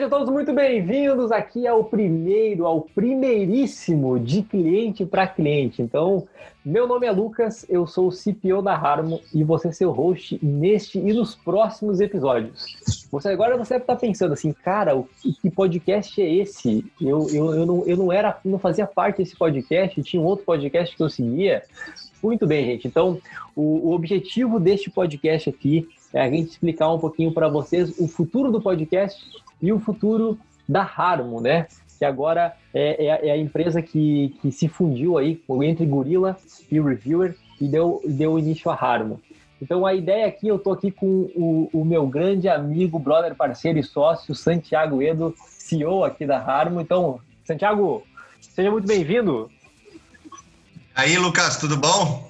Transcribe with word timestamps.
Sejam 0.00 0.18
todos 0.18 0.32
muito 0.32 0.54
bem-vindos 0.54 1.30
aqui 1.30 1.66
ao 1.66 1.84
primeiro, 1.84 2.64
ao 2.64 2.80
primeiríssimo 2.80 4.18
de 4.18 4.42
cliente 4.42 5.04
para 5.04 5.26
cliente. 5.26 5.82
Então, 5.82 6.26
meu 6.64 6.88
nome 6.88 7.06
é 7.06 7.10
Lucas, 7.10 7.66
eu 7.68 7.86
sou 7.86 8.08
o 8.08 8.10
CPO 8.10 8.62
da 8.62 8.72
Harmo 8.72 9.20
e 9.34 9.44
você 9.44 9.68
é 9.68 9.72
seu 9.72 9.90
host 9.90 10.38
neste 10.42 10.98
e 10.98 11.12
nos 11.12 11.34
próximos 11.34 12.00
episódios. 12.00 12.78
Você 13.12 13.28
agora 13.28 13.58
você 13.58 13.74
deve 13.74 13.82
estar 13.82 13.96
pensando 13.96 14.32
assim, 14.32 14.54
cara, 14.54 14.92
que 15.42 15.50
podcast 15.50 16.22
é 16.22 16.34
esse? 16.34 16.82
Eu, 16.98 17.28
eu, 17.30 17.54
eu, 17.54 17.66
não, 17.66 17.86
eu 17.86 17.96
não 17.98 18.10
era, 18.10 18.40
não 18.42 18.58
fazia 18.58 18.86
parte 18.86 19.18
desse 19.18 19.36
podcast, 19.36 20.02
tinha 20.02 20.22
um 20.22 20.24
outro 20.24 20.46
podcast 20.46 20.96
que 20.96 21.02
eu 21.02 21.10
seguia. 21.10 21.62
Muito 22.22 22.46
bem, 22.46 22.64
gente. 22.64 22.88
Então, 22.88 23.18
o, 23.54 23.88
o 23.88 23.92
objetivo 23.92 24.58
deste 24.58 24.90
podcast 24.90 25.50
aqui 25.50 25.86
é 26.14 26.22
a 26.22 26.30
gente 26.30 26.52
explicar 26.52 26.90
um 26.90 26.98
pouquinho 26.98 27.34
para 27.34 27.48
vocês 27.48 27.98
o 27.98 28.08
futuro 28.08 28.50
do 28.50 28.62
podcast 28.62 29.28
e 29.60 29.72
o 29.72 29.80
futuro 29.80 30.38
da 30.68 30.82
Harmo, 30.82 31.40
né? 31.40 31.66
Que 31.98 32.04
agora 32.04 32.54
é, 32.72 33.06
é, 33.06 33.28
é, 33.28 33.32
a 33.32 33.36
empresa 33.36 33.82
que, 33.82 34.34
que 34.40 34.50
se 34.50 34.68
fundiu 34.68 35.18
aí 35.18 35.42
entre 35.62 35.84
Gorilla 35.84 36.36
e 36.70 36.80
Reviewer 36.80 37.36
e 37.60 37.68
deu, 37.68 38.00
deu 38.04 38.38
início 38.38 38.70
a 38.70 38.74
Harmo. 38.74 39.20
Então 39.60 39.84
a 39.84 39.92
ideia 39.92 40.26
aqui, 40.26 40.48
eu 40.48 40.58
tô 40.58 40.72
aqui 40.72 40.90
com 40.90 41.30
o, 41.34 41.68
o 41.72 41.84
meu 41.84 42.06
grande 42.06 42.48
amigo, 42.48 42.98
brother, 42.98 43.34
parceiro 43.34 43.78
e 43.78 43.82
sócio, 43.82 44.34
Santiago 44.34 45.02
Edo, 45.02 45.34
CEO 45.36 46.04
aqui 46.04 46.24
da 46.24 46.38
Harmo. 46.38 46.80
Então, 46.80 47.20
Santiago, 47.44 48.02
seja 48.40 48.70
muito 48.70 48.86
bem-vindo. 48.86 49.50
Aí, 50.94 51.18
Lucas, 51.18 51.58
tudo 51.58 51.76
bom? 51.76 52.29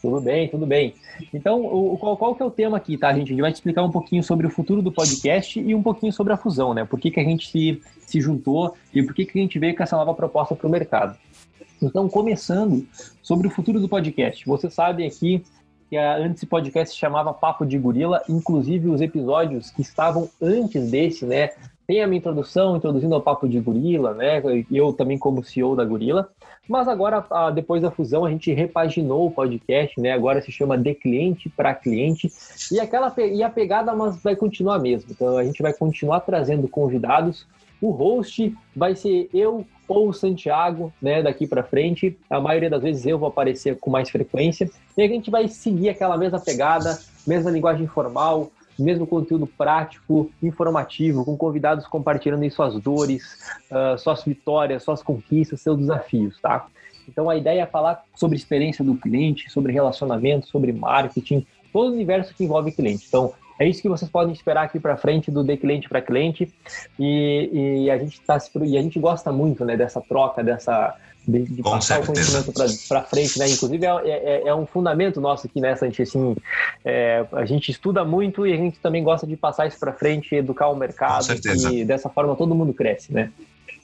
Tudo 0.00 0.20
bem, 0.20 0.48
tudo 0.48 0.66
bem. 0.66 0.94
Então, 1.32 1.62
o, 1.62 1.96
qual, 1.98 2.16
qual 2.16 2.34
que 2.34 2.42
é 2.42 2.46
o 2.46 2.50
tema 2.50 2.76
aqui, 2.76 2.96
tá, 2.96 3.12
gente? 3.12 3.26
A 3.26 3.30
gente 3.30 3.40
vai 3.42 3.52
te 3.52 3.56
explicar 3.56 3.82
um 3.82 3.90
pouquinho 3.90 4.22
sobre 4.22 4.46
o 4.46 4.50
futuro 4.50 4.80
do 4.80 4.90
podcast 4.90 5.60
e 5.60 5.74
um 5.74 5.82
pouquinho 5.82 6.12
sobre 6.12 6.32
a 6.32 6.36
fusão, 6.36 6.72
né? 6.72 6.84
Por 6.84 6.98
que, 6.98 7.10
que 7.10 7.20
a 7.20 7.24
gente 7.24 7.50
se, 7.50 7.82
se 8.06 8.20
juntou 8.20 8.74
e 8.94 9.02
por 9.02 9.14
que, 9.14 9.26
que 9.26 9.38
a 9.38 9.42
gente 9.42 9.58
veio 9.58 9.76
com 9.76 9.82
essa 9.82 9.96
nova 9.96 10.14
proposta 10.14 10.56
para 10.56 10.66
o 10.66 10.70
mercado. 10.70 11.18
Então, 11.82 12.08
começando 12.08 12.86
sobre 13.22 13.46
o 13.46 13.50
futuro 13.50 13.78
do 13.78 13.88
podcast. 13.88 14.44
Você 14.46 14.70
sabe 14.70 15.06
aqui 15.06 15.42
que 15.90 15.96
a, 15.96 16.16
antes 16.16 16.36
esse 16.36 16.46
podcast 16.46 16.94
se 16.94 17.00
chamava 17.00 17.34
Papo 17.34 17.66
de 17.66 17.76
Gorila, 17.76 18.22
inclusive 18.28 18.88
os 18.88 19.00
episódios 19.00 19.70
que 19.70 19.82
estavam 19.82 20.30
antes 20.40 20.90
desse, 20.90 21.26
né? 21.26 21.50
Tem 21.90 22.04
a 22.04 22.06
minha 22.06 22.20
introdução, 22.20 22.76
introduzindo 22.76 23.16
o 23.16 23.20
Papo 23.20 23.48
de 23.48 23.58
Gorila, 23.58 24.14
né? 24.14 24.40
Eu 24.70 24.92
também 24.92 25.18
como 25.18 25.42
CEO 25.42 25.74
da 25.74 25.84
Gorila. 25.84 26.28
Mas 26.68 26.86
agora, 26.86 27.26
depois 27.52 27.82
da 27.82 27.90
fusão, 27.90 28.24
a 28.24 28.30
gente 28.30 28.52
repaginou 28.52 29.26
o 29.26 29.30
podcast, 29.32 30.00
né? 30.00 30.12
Agora 30.12 30.40
se 30.40 30.52
chama 30.52 30.78
De 30.78 30.94
Cliente 30.94 31.48
para 31.48 31.74
Cliente. 31.74 32.32
E, 32.70 32.78
aquela, 32.78 33.12
e 33.18 33.42
a 33.42 33.50
pegada 33.50 33.92
mas 33.92 34.22
vai 34.22 34.36
continuar 34.36 34.78
mesmo. 34.78 35.10
Então 35.10 35.36
a 35.36 35.42
gente 35.42 35.60
vai 35.60 35.72
continuar 35.72 36.20
trazendo 36.20 36.68
convidados. 36.68 37.44
O 37.82 37.90
host 37.90 38.56
vai 38.76 38.94
ser 38.94 39.28
eu 39.34 39.66
ou 39.88 40.10
o 40.10 40.14
Santiago, 40.14 40.92
né, 41.02 41.24
daqui 41.24 41.44
para 41.44 41.64
frente. 41.64 42.16
A 42.30 42.40
maioria 42.40 42.70
das 42.70 42.84
vezes 42.84 43.04
eu 43.04 43.18
vou 43.18 43.26
aparecer 43.26 43.76
com 43.80 43.90
mais 43.90 44.08
frequência. 44.08 44.70
E 44.96 45.02
a 45.02 45.08
gente 45.08 45.28
vai 45.28 45.48
seguir 45.48 45.88
aquela 45.88 46.16
mesma 46.16 46.38
pegada, 46.38 46.96
mesma 47.26 47.50
linguagem 47.50 47.88
formal, 47.88 48.52
mesmo 48.82 49.06
conteúdo 49.06 49.46
prático, 49.46 50.30
informativo, 50.42 51.24
com 51.24 51.36
convidados 51.36 51.86
compartilhando 51.86 52.42
aí 52.42 52.50
suas 52.50 52.80
dores, 52.80 53.38
uh, 53.70 53.98
suas 53.98 54.22
vitórias, 54.24 54.82
suas 54.82 55.02
conquistas, 55.02 55.60
seus 55.60 55.78
desafios, 55.78 56.40
tá? 56.40 56.66
Então 57.08 57.28
a 57.28 57.36
ideia 57.36 57.62
é 57.62 57.66
falar 57.66 58.04
sobre 58.14 58.36
experiência 58.36 58.84
do 58.84 58.94
cliente, 58.94 59.50
sobre 59.50 59.72
relacionamento, 59.72 60.46
sobre 60.46 60.72
marketing, 60.72 61.46
todo 61.72 61.90
o 61.90 61.94
universo 61.94 62.34
que 62.34 62.44
envolve 62.44 62.72
cliente. 62.72 63.06
Então 63.08 63.32
é 63.60 63.68
isso 63.68 63.82
que 63.82 63.88
vocês 63.88 64.10
podem 64.10 64.32
esperar 64.32 64.64
aqui 64.64 64.80
para 64.80 64.96
frente 64.96 65.30
do 65.30 65.44
de 65.44 65.56
cliente 65.56 65.88
para 65.88 66.00
cliente 66.00 66.52
e, 66.98 67.84
e, 67.84 67.90
a 67.90 67.98
gente 67.98 68.20
tá 68.22 68.38
e 68.62 68.76
a 68.76 68.82
gente 68.82 68.98
gosta 68.98 69.30
muito 69.30 69.64
né 69.64 69.76
dessa 69.76 70.00
troca 70.00 70.42
dessa 70.42 70.96
de, 71.28 71.44
de 71.44 71.62
passar 71.62 72.02
certeza. 72.02 72.10
o 72.10 72.14
conhecimento 72.14 72.88
para 72.88 73.02
frente, 73.02 73.38
né? 73.38 73.48
Inclusive 73.48 73.84
é, 73.84 74.08
é, 74.08 74.48
é, 74.48 74.54
um 74.54 74.66
fundamento 74.66 75.20
nosso 75.20 75.46
aqui 75.46 75.60
nessa, 75.60 75.84
né, 75.84 75.90
gente 75.90 76.02
assim, 76.02 76.36
é, 76.84 77.26
a 77.32 77.44
gente 77.44 77.70
estuda 77.70 78.04
muito 78.04 78.46
e 78.46 78.52
a 78.52 78.56
gente 78.56 78.78
também 78.78 79.04
gosta 79.04 79.26
de 79.26 79.36
passar 79.36 79.66
isso 79.66 79.78
para 79.78 79.92
frente, 79.92 80.34
educar 80.34 80.68
o 80.68 80.76
mercado 80.76 81.26
e 81.72 81.84
dessa 81.84 82.08
forma 82.08 82.34
todo 82.34 82.54
mundo 82.54 82.72
cresce, 82.72 83.12
né? 83.12 83.30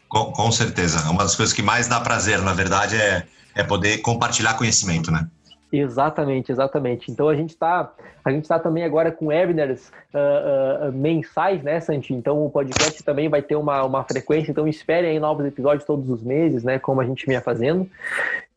Com, 0.09 0.33
com 0.33 0.51
certeza, 0.53 1.11
uma 1.11 1.22
das 1.22 1.34
coisas 1.34 1.53
que 1.53 1.62
mais 1.62 1.89
dá 1.89 2.01
prazer, 2.01 2.41
na 2.41 2.53
verdade, 2.53 2.97
é, 2.97 3.25
é 3.55 3.62
poder 3.62 3.99
compartilhar 3.99 4.55
conhecimento, 4.55 5.11
né? 5.11 5.28
Exatamente, 5.72 6.53
exatamente. 6.53 7.10
Então 7.10 7.28
a 7.28 7.34
gente 7.34 7.50
está 7.50 7.93
a 8.25 8.31
gente 8.31 8.44
está 8.44 8.59
também 8.59 8.84
agora 8.84 9.10
com 9.10 9.27
webinars 9.27 9.91
uh, 10.15 10.88
uh, 10.88 10.93
mensais, 10.93 11.62
né, 11.62 11.81
Santi? 11.81 12.15
Então 12.15 12.44
o 12.44 12.50
podcast 12.50 13.03
também 13.03 13.28
vai 13.28 13.43
ter 13.43 13.56
uma, 13.56 13.82
uma 13.84 14.04
frequência. 14.04 14.50
Então 14.50 14.66
esperem 14.66 15.10
aí 15.10 15.21
novos 15.21 15.44
episódios 15.44 15.84
todos 15.84 16.09
os 16.09 16.22
meses, 16.22 16.62
né? 16.62 16.78
Como 16.78 17.00
a 17.00 17.04
gente 17.04 17.27
vinha 17.27 17.41
fazendo. 17.41 17.88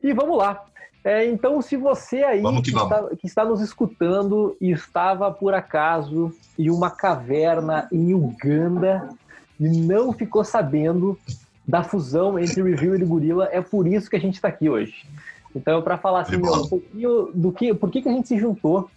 E 0.01 0.13
vamos 0.13 0.37
lá. 0.37 0.63
É, 1.03 1.25
então, 1.25 1.61
se 1.61 1.77
você 1.77 2.23
aí 2.23 2.43
que, 2.43 2.61
que, 2.61 2.69
está, 2.77 3.09
que, 3.15 3.27
está, 3.27 3.45
nos 3.45 3.61
escutando 3.61 4.57
e 4.59 4.69
estava 4.71 5.31
por 5.31 5.53
acaso 5.53 6.33
em 6.57 6.69
uma 6.69 6.91
caverna 6.91 7.87
em 7.91 8.13
Uganda 8.13 9.09
e 9.57 9.69
não 9.69 10.11
ficou 10.11 10.43
sabendo 10.43 11.17
da 11.65 11.83
fusão 11.83 12.37
entre 12.37 12.61
Review 12.61 12.95
e 12.95 13.05
Gorilla, 13.05 13.47
é 13.51 13.61
por 13.61 13.87
isso 13.87 14.09
que 14.09 14.15
a 14.15 14.19
gente 14.19 14.35
está 14.35 14.49
aqui 14.49 14.69
hoje. 14.69 15.05
Então, 15.55 15.81
para 15.81 15.97
falar 15.97 16.21
assim, 16.21 16.37
meu, 16.37 16.53
um 16.53 16.67
pouquinho 16.67 17.31
do 17.33 17.51
que, 17.51 17.73
por 17.73 17.89
que, 17.89 18.01
que 18.01 18.09
a 18.09 18.11
gente 18.11 18.27
se 18.27 18.37
juntou, 18.37 18.89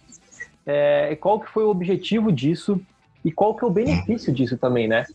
é, 0.65 1.15
qual 1.15 1.39
que 1.39 1.49
foi 1.49 1.63
o 1.63 1.69
objetivo 1.69 2.31
disso 2.31 2.79
e 3.25 3.31
qual 3.31 3.55
que 3.55 3.63
é 3.63 3.67
o 3.67 3.71
benefício 3.71 4.31
hum. 4.31 4.35
disso 4.35 4.57
também, 4.57 4.87
né? 4.87 5.05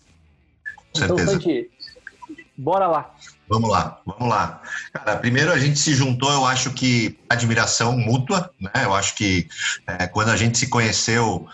Com 0.95 1.05
então, 1.05 1.19
Santi, 1.19 1.71
bora 2.57 2.87
lá. 2.87 3.15
Vamos 3.49 3.71
lá, 3.71 4.01
vamos 4.05 4.29
lá. 4.29 4.61
Cara, 4.93 5.17
primeiro 5.17 5.51
a 5.51 5.59
gente 5.59 5.79
se 5.79 5.95
juntou, 5.95 6.31
eu 6.31 6.45
acho 6.45 6.71
que 6.73 7.19
admiração 7.29 7.97
mútua, 7.97 8.51
né? 8.61 8.71
Eu 8.85 8.95
acho 8.95 9.15
que 9.15 9.49
é, 9.87 10.07
quando 10.07 10.29
a 10.31 10.37
gente 10.37 10.59
se 10.59 10.67
conheceu 10.67 11.47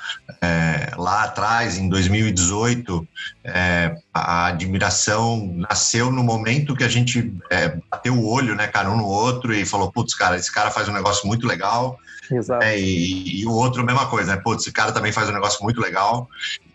é, 0.42 0.92
lá 0.96 1.22
atrás, 1.22 1.78
em 1.78 1.88
2018, 1.88 3.06
é, 3.44 3.96
a 4.12 4.46
admiração 4.46 5.52
nasceu 5.54 6.10
no 6.10 6.24
momento 6.24 6.74
que 6.74 6.84
a 6.84 6.88
gente 6.88 7.32
é, 7.50 7.78
bateu 7.90 8.14
o 8.14 8.28
olho, 8.28 8.56
né, 8.56 8.66
cara, 8.66 8.90
um 8.90 8.96
no 8.96 9.06
outro 9.06 9.54
e 9.54 9.64
falou, 9.64 9.92
putz, 9.92 10.14
cara, 10.14 10.36
esse 10.36 10.52
cara 10.52 10.70
faz 10.70 10.88
um 10.88 10.92
negócio 10.92 11.26
muito 11.26 11.46
legal. 11.46 11.98
Exato. 12.30 12.64
É, 12.64 12.78
e, 12.78 13.40
e, 13.40 13.46
o 13.46 13.52
outro, 13.52 13.84
mesma 13.84 14.06
coisa, 14.06 14.34
né? 14.34 14.40
Putz, 14.42 14.62
esse 14.62 14.72
cara 14.72 14.92
também 14.92 15.12
faz 15.12 15.28
um 15.28 15.32
negócio 15.32 15.62
muito 15.62 15.80
legal. 15.80 16.28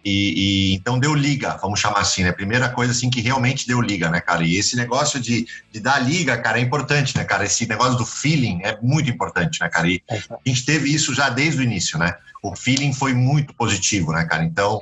E, 0.03 0.71
e, 0.71 0.75
então 0.75 0.99
deu 0.99 1.13
liga, 1.13 1.57
vamos 1.61 1.79
chamar 1.79 1.99
assim, 1.99 2.23
né? 2.23 2.31
Primeira 2.31 2.69
coisa 2.69 2.91
assim 2.91 3.09
que 3.09 3.21
realmente 3.21 3.67
deu 3.67 3.81
liga, 3.81 4.09
né, 4.09 4.21
cara? 4.21 4.43
E 4.43 4.55
esse 4.55 4.75
negócio 4.75 5.08
de, 5.17 5.47
de 5.71 5.79
dar 5.79 5.99
liga, 5.99 6.37
cara, 6.37 6.59
é 6.59 6.61
importante, 6.61 7.15
né, 7.15 7.23
cara? 7.23 7.45
Esse 7.45 7.65
negócio 7.65 7.97
do 7.97 8.05
feeling 8.05 8.59
é 8.63 8.77
muito 8.81 9.09
importante, 9.09 9.61
né, 9.61 9.69
cara? 9.69 9.87
E 9.87 10.03
a 10.09 10.49
gente 10.49 10.65
teve 10.65 10.93
isso 10.93 11.13
já 11.13 11.29
desde 11.29 11.61
o 11.61 11.63
início, 11.63 11.97
né? 11.97 12.13
O 12.43 12.53
feeling 12.53 12.91
foi 12.91 13.13
muito 13.13 13.53
positivo, 13.53 14.11
né, 14.11 14.25
cara? 14.25 14.43
Então 14.43 14.81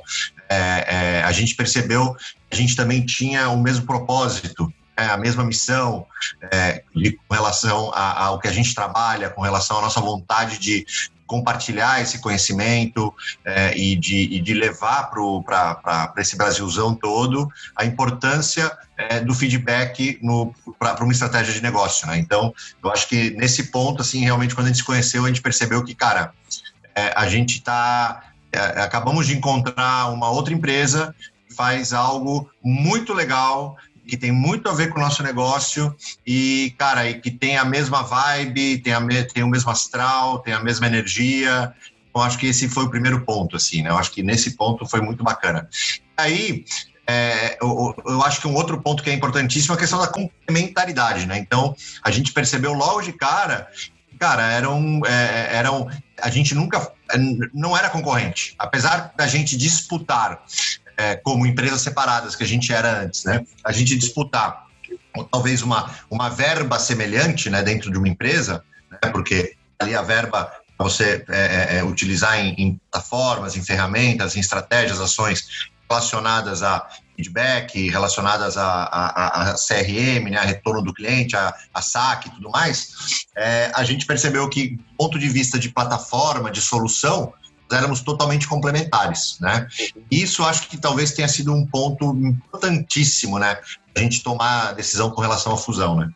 é, 0.49 1.19
é, 1.19 1.23
a 1.23 1.31
gente 1.31 1.55
percebeu 1.55 2.15
que 2.49 2.55
a 2.55 2.55
gente 2.55 2.75
também 2.75 3.05
tinha 3.05 3.49
o 3.49 3.61
mesmo 3.61 3.85
propósito, 3.85 4.73
é, 4.95 5.05
a 5.05 5.17
mesma 5.17 5.43
missão 5.43 6.07
é, 6.51 6.83
com 7.27 7.33
relação 7.33 7.91
a, 7.93 8.25
ao 8.25 8.39
que 8.39 8.47
a 8.47 8.51
gente 8.51 8.73
trabalha, 8.73 9.29
com 9.29 9.41
relação 9.41 9.77
à 9.77 9.81
nossa 9.81 10.01
vontade 10.01 10.57
de, 10.57 10.85
compartilhar 11.27 12.01
esse 12.01 12.19
conhecimento 12.19 13.13
é, 13.45 13.77
e, 13.77 13.95
de, 13.95 14.35
e, 14.35 14.39
de, 14.39 14.53
levar 14.53 15.11
para 15.11 16.13
esse 16.17 16.37
Brasilzão 16.37 16.95
todo 16.95 17.51
a 17.75 17.85
importância 17.85 18.75
é, 18.97 19.19
do 19.19 19.33
feedback 19.35 20.19
para 20.79 21.03
uma 21.03 21.11
estratégia 21.11 21.53
de 21.53 21.61
negócio. 21.61 22.07
Né? 22.07 22.17
Então, 22.17 22.53
eu 22.83 22.89
acho 22.89 23.07
que 23.07 23.31
nesse 23.31 23.65
ponto, 23.65 24.01
assim, 24.01 24.21
realmente, 24.21 24.55
quando 24.55 24.65
a 24.65 24.69
gente 24.69 24.79
se 24.79 24.85
conheceu, 24.85 25.25
a 25.25 25.27
gente 25.27 25.41
percebeu 25.41 25.83
que, 25.83 25.93
cara, 25.93 26.33
é, 26.95 27.13
a 27.15 27.27
gente 27.27 27.57
está. 27.57 28.23
É, 28.51 28.59
acabamos 28.81 29.27
de 29.27 29.35
encontrar 29.35 30.09
uma 30.11 30.29
outra 30.29 30.53
empresa 30.53 31.13
faz 31.57 31.91
algo 31.91 32.49
muito 32.63 33.13
legal 33.13 33.75
que 34.07 34.17
tem 34.17 34.31
muito 34.31 34.69
a 34.69 34.73
ver 34.73 34.89
com 34.89 34.99
o 34.99 35.01
nosso 35.01 35.21
negócio 35.21 35.95
e, 36.25 36.73
cara, 36.77 37.09
e 37.09 37.19
que 37.19 37.29
tem 37.29 37.57
a 37.57 37.65
mesma 37.65 38.01
vibe, 38.01 38.79
tem, 38.79 38.93
a 38.93 38.99
me, 38.99 39.23
tem 39.23 39.43
o 39.43 39.47
mesmo 39.47 39.69
astral, 39.69 40.39
tem 40.39 40.53
a 40.53 40.63
mesma 40.63 40.87
energia. 40.87 41.73
Eu 42.15 42.21
acho 42.21 42.37
que 42.37 42.47
esse 42.47 42.67
foi 42.69 42.85
o 42.85 42.89
primeiro 42.89 43.21
ponto, 43.21 43.55
assim, 43.55 43.83
né? 43.83 43.89
Eu 43.89 43.97
acho 43.97 44.11
que 44.11 44.23
nesse 44.23 44.55
ponto 44.55 44.85
foi 44.85 45.01
muito 45.01 45.23
bacana. 45.23 45.69
Aí, 46.15 46.65
é, 47.05 47.57
eu, 47.61 47.95
eu, 48.05 48.23
acho 48.23 48.41
que 48.41 48.47
um 48.47 48.55
outro 48.55 48.81
ponto 48.81 49.03
que 49.03 49.09
é 49.09 49.13
importantíssimo 49.13 49.73
é 49.73 49.77
a 49.77 49.79
questão 49.79 49.99
da 49.99 50.07
complementaridade, 50.07 51.25
né? 51.25 51.37
Então, 51.37 51.75
a 52.03 52.09
gente 52.09 52.33
percebeu 52.33 52.73
logo 52.73 53.01
de 53.01 53.13
cara, 53.13 53.69
cara, 54.19 54.51
eram, 54.51 55.01
é, 55.05 55.55
eram 55.55 55.89
a 56.21 56.29
gente 56.29 56.55
nunca 56.55 56.91
não 57.53 57.77
era 57.77 57.89
concorrente, 57.89 58.55
apesar 58.59 59.13
da 59.15 59.27
gente 59.27 59.55
disputar 59.55 60.43
é, 60.97 61.15
como 61.15 61.45
empresas 61.45 61.81
separadas 61.81 62.35
que 62.35 62.43
a 62.43 62.47
gente 62.47 62.73
era 62.73 63.01
antes, 63.01 63.23
né? 63.23 63.45
A 63.63 63.71
gente 63.71 63.95
disputar 63.95 64.65
talvez 65.31 65.61
uma, 65.61 65.91
uma 66.09 66.29
verba 66.29 66.79
semelhante 66.79 67.49
né, 67.49 67.63
dentro 67.63 67.91
de 67.91 67.97
uma 67.97 68.07
empresa, 68.07 68.63
né, 68.91 69.09
porque 69.11 69.55
ali 69.79 69.95
a 69.95 70.01
verba 70.01 70.51
você 70.77 71.25
é, 71.29 71.75
é, 71.75 71.77
é, 71.77 71.83
utilizar 71.83 72.39
em, 72.39 72.53
em, 72.57 72.81
plataformas, 72.91 73.55
em 73.55 73.63
ferramentas, 73.63 74.35
em 74.35 74.39
estratégias, 74.39 74.99
ações 74.99 75.69
relacionadas 75.89 76.61
a 76.61 76.87
feedback, 77.15 77.89
relacionadas 77.89 78.57
a, 78.57 78.83
a, 78.83 79.51
a 79.51 79.55
CRM, 79.55 80.29
né, 80.29 80.37
a 80.37 80.43
retorno 80.43 80.83
do 80.83 80.93
cliente, 80.93 81.35
a, 81.35 81.53
a 81.73 81.81
SAC 81.81 82.27
e 82.27 82.29
tudo 82.29 82.51
mais, 82.51 83.25
é, 83.35 83.71
a 83.73 83.83
gente 83.83 84.05
percebeu 84.05 84.47
que, 84.49 84.75
do 84.75 84.83
ponto 84.97 85.17
de 85.17 85.27
vista 85.27 85.57
de 85.57 85.69
plataforma, 85.69 86.51
de 86.51 86.61
solução, 86.61 87.33
éramos 87.71 88.01
totalmente 88.01 88.47
complementares, 88.47 89.37
né? 89.39 89.67
Isso 90.09 90.43
acho 90.43 90.67
que 90.67 90.77
talvez 90.77 91.11
tenha 91.11 91.27
sido 91.27 91.53
um 91.53 91.65
ponto 91.65 92.15
importantíssimo, 92.15 93.39
né? 93.39 93.57
A 93.95 93.99
gente 93.99 94.23
tomar 94.23 94.69
a 94.69 94.73
decisão 94.73 95.09
com 95.11 95.21
relação 95.21 95.53
à 95.53 95.57
fusão, 95.57 95.95
né? 95.95 96.09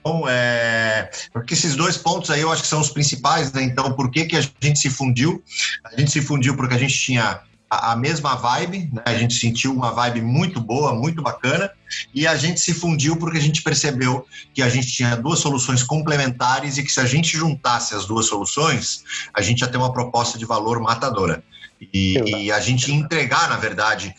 Então, 0.00 0.24
é, 0.28 1.10
porque 1.32 1.54
esses 1.54 1.76
dois 1.76 1.96
pontos 1.96 2.30
aí 2.30 2.40
eu 2.40 2.50
acho 2.50 2.62
que 2.62 2.68
são 2.68 2.80
os 2.80 2.90
principais, 2.90 3.52
né? 3.52 3.62
Então, 3.62 3.92
por 3.92 4.10
que, 4.10 4.24
que 4.24 4.36
a 4.36 4.40
gente 4.40 4.78
se 4.78 4.90
fundiu? 4.90 5.42
A 5.84 5.98
gente 5.98 6.10
se 6.10 6.22
fundiu 6.22 6.56
porque 6.56 6.74
a 6.74 6.78
gente 6.78 6.98
tinha 6.98 7.40
a, 7.70 7.92
a 7.92 7.96
mesma 7.96 8.34
vibe, 8.34 8.90
né? 8.92 9.02
a 9.04 9.14
gente 9.14 9.34
sentiu 9.34 9.72
uma 9.72 9.90
vibe 9.90 10.22
muito 10.22 10.60
boa, 10.60 10.94
muito 10.94 11.22
bacana, 11.22 11.70
e 12.14 12.26
a 12.26 12.36
gente 12.36 12.60
se 12.60 12.72
fundiu 12.74 13.16
porque 13.16 13.38
a 13.38 13.40
gente 13.40 13.62
percebeu 13.62 14.26
que 14.54 14.62
a 14.62 14.68
gente 14.68 14.88
tinha 14.88 15.16
duas 15.16 15.38
soluções 15.38 15.82
complementares 15.82 16.78
e 16.78 16.82
que 16.82 16.90
se 16.90 17.00
a 17.00 17.06
gente 17.06 17.36
juntasse 17.36 17.94
as 17.94 18.06
duas 18.06 18.26
soluções, 18.26 19.04
a 19.34 19.42
gente 19.42 19.60
ia 19.60 19.68
ter 19.68 19.76
uma 19.76 19.92
proposta 19.92 20.38
de 20.38 20.44
valor 20.44 20.80
matadora. 20.80 21.42
E, 21.80 22.46
e, 22.46 22.52
a 22.52 22.58
gente 22.58 22.92
entregar, 22.92 23.48
na 23.48 23.56
verdade, 23.56 24.12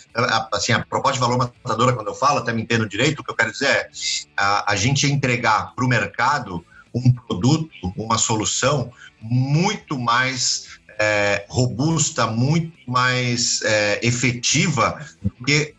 assim, 0.54 0.72
a 0.72 0.80
proposta 0.80 1.16
de 1.16 1.20
valor 1.20 1.38
matadora, 1.38 1.92
quando 1.92 2.08
eu 2.08 2.16
falo, 2.16 2.40
até 2.40 2.54
me 2.54 2.62
entendo 2.62 2.88
direito, 2.88 3.20
o 3.20 3.24
que 3.24 3.32
eu 3.32 3.36
quero 3.36 3.52
dizer 3.52 3.68
é 3.68 3.90
a, 4.38 4.72
a 4.72 4.76
gente 4.78 5.06
entregar 5.06 5.76
para 5.76 5.84
o 5.84 5.88
mercado 5.88 6.66
um 6.96 7.12
produto, 7.12 7.70
uma 7.98 8.18
solução 8.18 8.92
muito 9.22 10.00
mais 10.00 10.79
é, 11.00 11.46
robusta, 11.48 12.28
muito 12.28 12.78
mais 12.86 13.62
é, 13.64 14.06
efetiva 14.06 15.00
do 15.22 15.46
que 15.46 15.74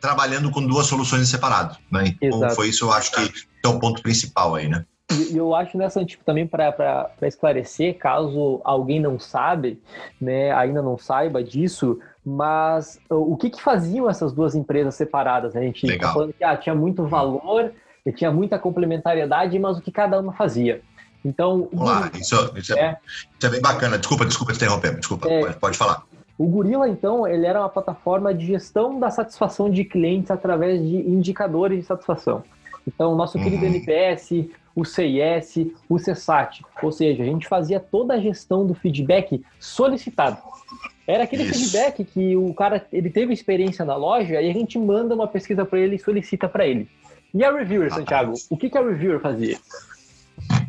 trabalhando 0.00 0.50
com 0.50 0.66
duas 0.66 0.86
soluções 0.86 1.28
separadas. 1.28 1.76
Né? 1.90 2.14
Então, 2.20 2.38
Exato. 2.38 2.54
foi 2.56 2.68
isso, 2.68 2.84
eu 2.84 2.92
acho 2.92 3.12
que 3.12 3.32
é 3.64 3.68
o 3.68 3.78
ponto 3.78 4.02
principal 4.02 4.54
aí, 4.54 4.68
né? 4.68 4.84
E 5.30 5.36
eu 5.36 5.54
acho 5.54 5.76
nessa 5.76 6.04
tipo 6.04 6.24
também 6.24 6.46
para 6.46 7.12
esclarecer, 7.22 7.98
caso 7.98 8.60
alguém 8.64 8.98
não 8.98 9.18
sabe, 9.18 9.80
né, 10.18 10.50
ainda 10.52 10.80
não 10.80 10.96
saiba 10.96 11.44
disso, 11.44 11.98
mas 12.24 12.98
o 13.10 13.36
que, 13.36 13.50
que 13.50 13.60
faziam 13.60 14.08
essas 14.08 14.32
duas 14.32 14.54
empresas 14.54 14.94
separadas? 14.94 15.54
A 15.54 15.60
gente 15.60 15.86
está 15.86 16.10
falando 16.10 16.32
que 16.32 16.42
ah, 16.42 16.56
tinha 16.56 16.74
muito 16.74 17.06
valor, 17.06 17.70
tinha 18.16 18.32
muita 18.32 18.58
complementariedade, 18.58 19.58
mas 19.58 19.76
o 19.76 19.82
que 19.82 19.92
cada 19.92 20.18
uma 20.18 20.32
fazia? 20.32 20.80
Então. 21.24 21.68
Vamos 21.72 21.88
lá, 21.88 22.10
isso, 22.14 22.52
isso, 22.56 22.74
é, 22.74 22.80
é, 22.80 22.96
isso 23.38 23.46
é 23.46 23.50
bem 23.50 23.60
bacana. 23.60 23.98
Desculpa, 23.98 24.24
desculpa 24.24 24.52
te 24.52 24.56
interromper, 24.56 24.96
desculpa, 24.96 25.28
é, 25.28 25.40
pode, 25.40 25.56
pode 25.56 25.78
falar. 25.78 26.02
O 26.36 26.46
Gorilla, 26.46 26.88
então, 26.88 27.26
ele 27.26 27.46
era 27.46 27.60
uma 27.60 27.68
plataforma 27.68 28.34
de 28.34 28.46
gestão 28.46 28.98
da 28.98 29.10
satisfação 29.10 29.70
de 29.70 29.84
clientes 29.84 30.30
através 30.30 30.80
de 30.80 30.96
indicadores 30.96 31.78
de 31.78 31.84
satisfação. 31.84 32.42
Então, 32.86 33.12
o 33.12 33.16
nosso 33.16 33.38
querido 33.38 33.64
uhum. 33.64 33.70
NPS, 33.70 34.48
o 34.74 34.84
CIS, 34.84 35.70
o 35.88 35.96
CSAT. 35.96 36.62
Ou 36.82 36.90
seja, 36.90 37.22
a 37.22 37.26
gente 37.26 37.46
fazia 37.46 37.78
toda 37.78 38.14
a 38.14 38.20
gestão 38.20 38.66
do 38.66 38.74
feedback 38.74 39.42
solicitado. 39.60 40.38
Era 41.06 41.24
aquele 41.24 41.44
Isso. 41.44 41.70
feedback 41.70 42.04
que 42.04 42.36
o 42.36 42.52
cara 42.54 42.84
ele 42.92 43.10
teve 43.10 43.32
experiência 43.32 43.84
na 43.84 43.94
loja 43.94 44.40
e 44.40 44.50
a 44.50 44.52
gente 44.52 44.78
manda 44.78 45.14
uma 45.14 45.28
pesquisa 45.28 45.64
para 45.64 45.78
ele 45.78 45.96
e 45.96 45.98
solicita 45.98 46.48
para 46.48 46.66
ele. 46.66 46.88
E 47.32 47.44
a 47.44 47.52
reviewer, 47.52 47.92
ah, 47.92 47.96
Santiago? 47.96 48.34
O 48.50 48.56
que, 48.56 48.70
que 48.70 48.78
a 48.78 48.82
reviewer 48.82 49.20
fazia? 49.20 49.58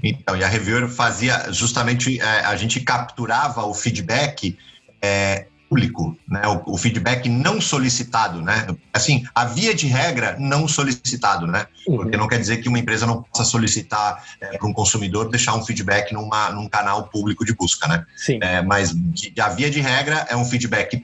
Então, 0.03 0.35
e 0.35 0.43
a 0.43 0.47
reviewer 0.47 0.87
fazia 0.89 1.51
justamente, 1.51 2.19
é, 2.19 2.45
a 2.45 2.55
gente 2.55 2.79
capturava 2.79 3.65
o 3.65 3.73
feedback 3.73 4.57
é, 5.01 5.47
público, 5.69 6.17
né? 6.27 6.41
O, 6.47 6.73
o, 6.73 6.77
feedback 6.77 7.27
não 7.27 7.59
solicitado, 7.59 8.41
né? 8.41 8.67
Assim, 8.93 9.25
a 9.33 9.45
via 9.45 9.73
de 9.73 9.87
regra 9.87 10.35
não 10.39 10.67
solicitado, 10.67 11.47
né? 11.47 11.67
Porque 11.85 12.17
não 12.17 12.27
quer 12.27 12.39
dizer 12.39 12.57
que 12.57 12.69
uma 12.69 12.79
empresa 12.79 13.05
não 13.05 13.23
possa 13.23 13.43
solicitar 13.43 14.23
é, 14.39 14.57
para 14.57 14.67
um 14.67 14.73
consumidor 14.73 15.29
deixar 15.29 15.55
um 15.55 15.65
feedback 15.65 16.13
numa, 16.13 16.49
num 16.51 16.67
canal 16.69 17.07
público 17.09 17.43
de 17.43 17.53
busca, 17.53 17.87
né? 17.87 18.05
Sim. 18.15 18.39
É, 18.41 18.61
mas 18.61 18.95
a 19.39 19.49
via 19.49 19.69
de 19.69 19.81
regra 19.81 20.25
é 20.29 20.35
um 20.35 20.45
feedback 20.45 21.03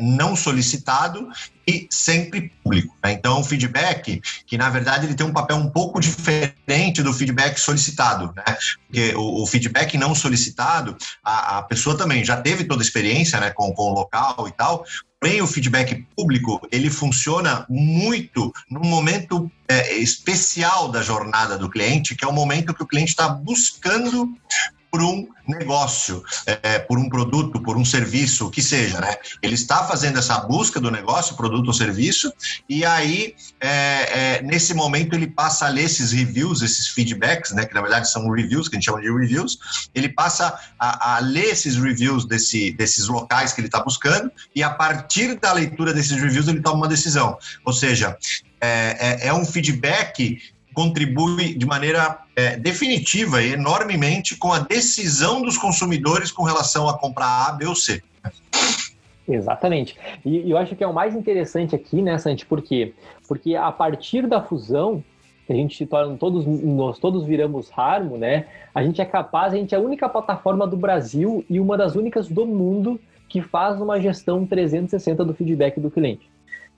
não 0.00 0.36
solicitado 0.36 1.28
e 1.66 1.86
sempre 1.90 2.52
público. 2.62 2.94
Né? 3.02 3.12
Então, 3.12 3.40
o 3.40 3.44
feedback, 3.44 4.20
que 4.46 4.58
na 4.58 4.68
verdade 4.70 5.06
ele 5.06 5.14
tem 5.14 5.26
um 5.26 5.32
papel 5.32 5.56
um 5.56 5.70
pouco 5.70 6.00
diferente 6.00 7.02
do 7.02 7.12
feedback 7.12 7.58
solicitado, 7.58 8.32
né? 8.36 8.44
Porque 8.86 9.14
o, 9.14 9.42
o 9.42 9.46
feedback 9.46 9.96
não 9.96 10.14
solicitado, 10.14 10.96
a, 11.22 11.58
a, 11.58 11.62
pessoa 11.62 11.96
também 11.96 12.24
já 12.24 12.36
teve 12.36 12.64
toda 12.64 12.82
a 12.82 12.84
experiência 12.84 13.40
né, 13.40 13.50
com, 13.50 13.72
com 13.72 13.90
o 13.90 13.94
local 13.94 14.46
e 14.46 14.52
tal, 14.52 14.84
porém 15.20 15.40
o 15.40 15.46
feedback 15.46 16.06
público, 16.14 16.60
ele 16.70 16.90
funciona 16.90 17.64
muito 17.68 18.52
num 18.70 18.84
momento 18.84 19.50
é, 19.66 19.96
especial 19.96 20.90
da 20.90 21.02
jornada 21.02 21.56
do 21.56 21.70
cliente, 21.70 22.14
que 22.14 22.24
é 22.24 22.28
o 22.28 22.32
momento 22.32 22.74
que 22.74 22.82
o 22.82 22.86
cliente 22.86 23.12
está 23.12 23.28
buscando 23.28 24.28
por 24.94 25.02
um 25.02 25.26
negócio, 25.48 26.22
é, 26.46 26.78
por 26.78 27.00
um 27.00 27.08
produto, 27.08 27.60
por 27.60 27.76
um 27.76 27.84
serviço, 27.84 28.46
o 28.46 28.50
que 28.50 28.62
seja, 28.62 29.00
né? 29.00 29.16
Ele 29.42 29.56
está 29.56 29.82
fazendo 29.82 30.20
essa 30.20 30.38
busca 30.38 30.78
do 30.78 30.88
negócio, 30.88 31.34
produto 31.34 31.66
ou 31.66 31.72
serviço, 31.72 32.32
e 32.68 32.84
aí, 32.84 33.34
é, 33.60 34.36
é, 34.38 34.42
nesse 34.42 34.72
momento, 34.72 35.16
ele 35.16 35.26
passa 35.26 35.66
a 35.66 35.68
ler 35.68 35.86
esses 35.86 36.12
reviews, 36.12 36.62
esses 36.62 36.86
feedbacks, 36.86 37.50
né? 37.50 37.66
Que 37.66 37.74
na 37.74 37.80
verdade 37.80 38.08
são 38.08 38.30
reviews, 38.30 38.68
que 38.68 38.76
a 38.76 38.78
gente 38.78 38.84
chama 38.84 39.00
de 39.00 39.12
reviews, 39.12 39.58
ele 39.92 40.10
passa 40.10 40.56
a, 40.78 41.16
a 41.16 41.18
ler 41.18 41.46
esses 41.46 41.74
reviews 41.74 42.24
desse, 42.24 42.70
desses 42.70 43.08
locais 43.08 43.52
que 43.52 43.60
ele 43.60 43.66
está 43.66 43.82
buscando, 43.82 44.30
e 44.54 44.62
a 44.62 44.70
partir 44.70 45.34
da 45.40 45.52
leitura 45.52 45.92
desses 45.92 46.12
reviews, 46.20 46.46
ele 46.46 46.60
toma 46.60 46.76
uma 46.76 46.88
decisão. 46.88 47.36
Ou 47.64 47.72
seja, 47.72 48.16
é, 48.60 49.24
é, 49.24 49.26
é 49.26 49.34
um 49.34 49.44
feedback 49.44 50.38
contribui 50.74 51.54
de 51.54 51.64
maneira 51.64 52.18
é, 52.36 52.56
definitiva 52.56 53.42
e 53.42 53.52
enormemente 53.52 54.36
com 54.36 54.52
a 54.52 54.58
decisão 54.58 55.40
dos 55.40 55.56
consumidores 55.56 56.30
com 56.30 56.42
relação 56.42 56.88
a 56.88 56.98
comprar 56.98 57.48
A, 57.48 57.52
B 57.52 57.66
ou 57.66 57.74
C. 57.74 58.02
Exatamente. 59.26 59.96
E, 60.24 60.50
eu 60.50 60.58
acho 60.58 60.76
que 60.76 60.84
é 60.84 60.86
o 60.86 60.92
mais 60.92 61.14
interessante 61.14 61.74
aqui, 61.74 62.02
né, 62.02 62.18
Santi? 62.18 62.44
Por 62.44 62.60
quê? 62.60 62.92
Porque 63.26 63.54
a 63.54 63.72
partir 63.72 64.26
da 64.26 64.42
fusão, 64.42 65.02
que 65.46 65.52
a 65.52 65.56
gente 65.56 65.76
se 65.76 65.86
torna 65.86 66.16
todos, 66.16 66.46
nós 66.46 66.98
todos 66.98 67.24
viramos 67.24 67.70
Harmo, 67.74 68.18
né? 68.18 68.46
A 68.74 68.82
gente 68.82 69.00
é 69.00 69.04
capaz, 69.04 69.52
a 69.52 69.56
gente 69.56 69.74
é 69.74 69.78
a 69.78 69.80
única 69.80 70.08
plataforma 70.08 70.66
do 70.66 70.76
Brasil 70.76 71.44
e 71.48 71.60
uma 71.60 71.76
das 71.76 71.94
únicas 71.94 72.28
do 72.28 72.44
mundo 72.44 73.00
que 73.28 73.40
faz 73.40 73.80
uma 73.80 74.00
gestão 74.00 74.46
360 74.46 75.24
do 75.24 75.34
feedback 75.34 75.80
do 75.80 75.90
cliente. 75.90 76.28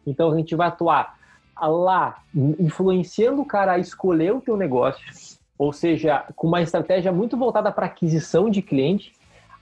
Então 0.07 0.31
a 0.31 0.37
gente 0.37 0.55
vai 0.55 0.69
atuar 0.69 1.17
lá 1.61 2.23
influenciando 2.59 3.41
o 3.41 3.47
cara 3.47 3.73
a 3.73 3.79
escolher 3.79 4.33
o 4.33 4.41
teu 4.41 4.57
negócio, 4.57 5.05
ou 5.59 5.73
seja, 5.73 6.25
com 6.35 6.47
uma 6.47 6.61
estratégia 6.61 7.11
muito 7.11 7.37
voltada 7.37 7.73
para 7.73 7.87
aquisição 7.87 8.51
de 8.51 8.61
cliente, 8.61 9.13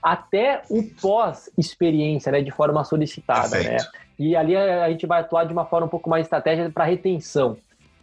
até 0.03 0.61
o 0.69 0.83
pós-experiência, 0.83 2.31
né, 2.31 2.41
de 2.41 2.51
forma 2.51 2.83
solicitada, 2.83 3.57
né? 3.57 3.69
Perfeito. 3.69 3.83
né? 3.83 3.99
E 4.17 4.35
ali 4.35 4.55
a 4.55 4.89
gente 4.89 5.05
vai 5.05 5.21
atuar 5.21 5.45
de 5.45 5.53
uma 5.53 5.65
forma 5.65 5.87
um 5.87 5.89
pouco 5.89 6.09
mais 6.09 6.25
estratégica 6.25 6.69
para 6.69 6.85
retenção. 6.85 7.57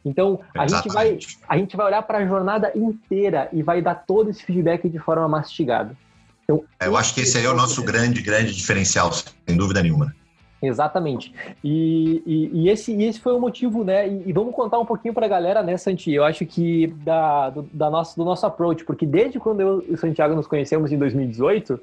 Então, 0.05 0.41
a 0.57 0.67
gente, 0.67 0.89
vai, 0.89 1.19
a 1.49 1.57
gente 1.57 1.77
vai 1.77 1.87
olhar 1.87 2.03
para 2.03 2.19
a 2.19 2.27
jornada 2.27 2.73
inteira 2.75 3.49
e 3.53 3.63
vai 3.63 3.81
dar 3.81 3.95
todo 3.95 4.31
esse 4.31 4.43
feedback 4.45 4.89
de 4.89 4.99
forma 4.99 5.29
mastigada. 5.29 5.97
Então, 6.43 6.65
Eu 6.81 6.97
acho 6.97 7.15
que 7.15 7.21
esse 7.21 7.39
aí 7.39 7.45
é 7.45 7.49
o 7.49 7.55
nosso 7.55 7.83
grande, 7.85 8.21
grande 8.21 8.53
diferencial, 8.53 9.13
sem 9.13 9.57
dúvida 9.57 9.81
nenhuma. 9.81 10.13
Exatamente. 10.63 11.35
E, 11.63 12.23
e, 12.25 12.51
e, 12.53 12.69
esse, 12.69 12.95
e 12.95 13.05
esse 13.05 13.19
foi 13.19 13.35
o 13.35 13.41
motivo, 13.41 13.83
né? 13.83 14.09
E, 14.09 14.29
e 14.29 14.33
vamos 14.33 14.55
contar 14.55 14.79
um 14.79 14.87
pouquinho 14.87 15.13
para 15.13 15.27
a 15.27 15.29
galera, 15.29 15.61
né, 15.61 15.77
Santi? 15.77 16.13
Eu 16.13 16.25
acho 16.25 16.47
que 16.47 16.87
da, 17.05 17.51
do, 17.51 17.63
da 17.73 17.91
nosso, 17.91 18.17
do 18.17 18.25
nosso 18.25 18.47
approach, 18.47 18.85
porque 18.85 19.05
desde 19.05 19.41
quando 19.41 19.61
eu 19.61 19.85
e 19.89 19.95
o 19.95 19.99
Santiago 19.99 20.37
nos 20.37 20.47
conhecemos 20.47 20.93
em 20.93 20.99
2018, 20.99 21.81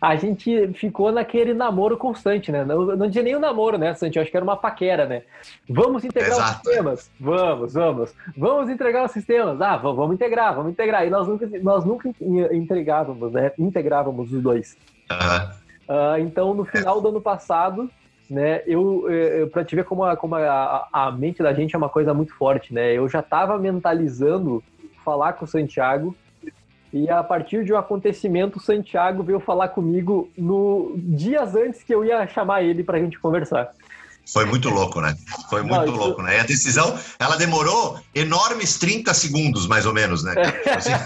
a 0.00 0.16
gente 0.16 0.72
ficou 0.74 1.12
naquele 1.12 1.54
namoro 1.54 1.96
constante, 1.96 2.50
né? 2.50 2.64
Não, 2.64 2.84
não 2.96 3.08
tinha 3.08 3.22
nem 3.22 3.36
um 3.36 3.40
namoro, 3.40 3.78
né, 3.78 3.94
Santi? 3.94 4.16
Eu 4.16 4.22
acho 4.22 4.30
que 4.30 4.36
era 4.36 4.44
uma 4.44 4.56
paquera, 4.56 5.06
né? 5.06 5.22
Vamos 5.68 6.04
integrar 6.04 6.32
Exato. 6.32 6.50
os 6.50 6.56
sistemas? 6.56 7.10
Vamos, 7.20 7.74
vamos. 7.74 8.14
Vamos 8.36 8.68
entregar 8.68 9.04
os 9.04 9.12
sistemas? 9.12 9.60
Ah, 9.60 9.76
vamos 9.76 10.14
integrar, 10.14 10.52
vamos 10.52 10.72
integrar. 10.72 11.06
E 11.06 11.10
nós 11.10 11.28
nunca, 11.28 11.48
nós 11.62 11.84
nunca 11.84 12.10
entregávamos, 12.52 13.32
né? 13.32 13.52
Integrávamos 13.56 14.32
os 14.32 14.42
dois. 14.42 14.76
Uhum. 15.12 15.66
Uh, 15.88 16.18
então, 16.18 16.52
no 16.52 16.64
final 16.64 17.00
do 17.00 17.08
ano 17.08 17.20
passado, 17.20 17.88
né? 18.28 18.62
Eu, 18.66 19.10
eu 19.10 19.48
para 19.48 19.64
te 19.64 19.76
ver 19.76 19.84
como, 19.84 20.04
a, 20.04 20.16
como 20.16 20.34
a, 20.34 20.88
a, 20.92 21.12
mente 21.12 21.42
da 21.42 21.52
gente 21.52 21.74
é 21.74 21.78
uma 21.78 21.88
coisa 21.88 22.12
muito 22.12 22.34
forte, 22.34 22.74
né? 22.74 22.92
Eu 22.92 23.08
já 23.08 23.20
estava 23.20 23.58
mentalizando 23.58 24.62
falar 25.04 25.34
com 25.34 25.44
o 25.44 25.48
Santiago 25.48 26.14
e 26.92 27.10
a 27.10 27.22
partir 27.22 27.64
de 27.64 27.72
um 27.72 27.76
acontecimento, 27.76 28.56
o 28.56 28.60
Santiago 28.60 29.22
veio 29.22 29.38
falar 29.40 29.68
comigo 29.68 30.30
no 30.36 30.94
dias 30.96 31.54
antes 31.54 31.82
que 31.82 31.94
eu 31.94 32.04
ia 32.04 32.26
chamar 32.26 32.62
ele 32.62 32.82
para 32.82 32.96
a 32.96 33.00
gente 33.00 33.18
conversar. 33.18 33.70
Foi 34.32 34.44
muito 34.44 34.68
louco, 34.68 35.00
né? 35.00 35.16
Foi 35.48 35.62
muito 35.62 35.86
Não, 35.86 35.96
louco, 35.96 36.20
né? 36.20 36.36
E 36.36 36.40
a 36.40 36.42
decisão, 36.42 36.98
ela 37.18 37.36
demorou 37.36 38.00
enormes 38.14 38.76
30 38.78 39.14
segundos, 39.14 39.68
mais 39.68 39.86
ou 39.86 39.94
menos, 39.94 40.24
né? 40.24 40.34
Assim. 40.74 40.90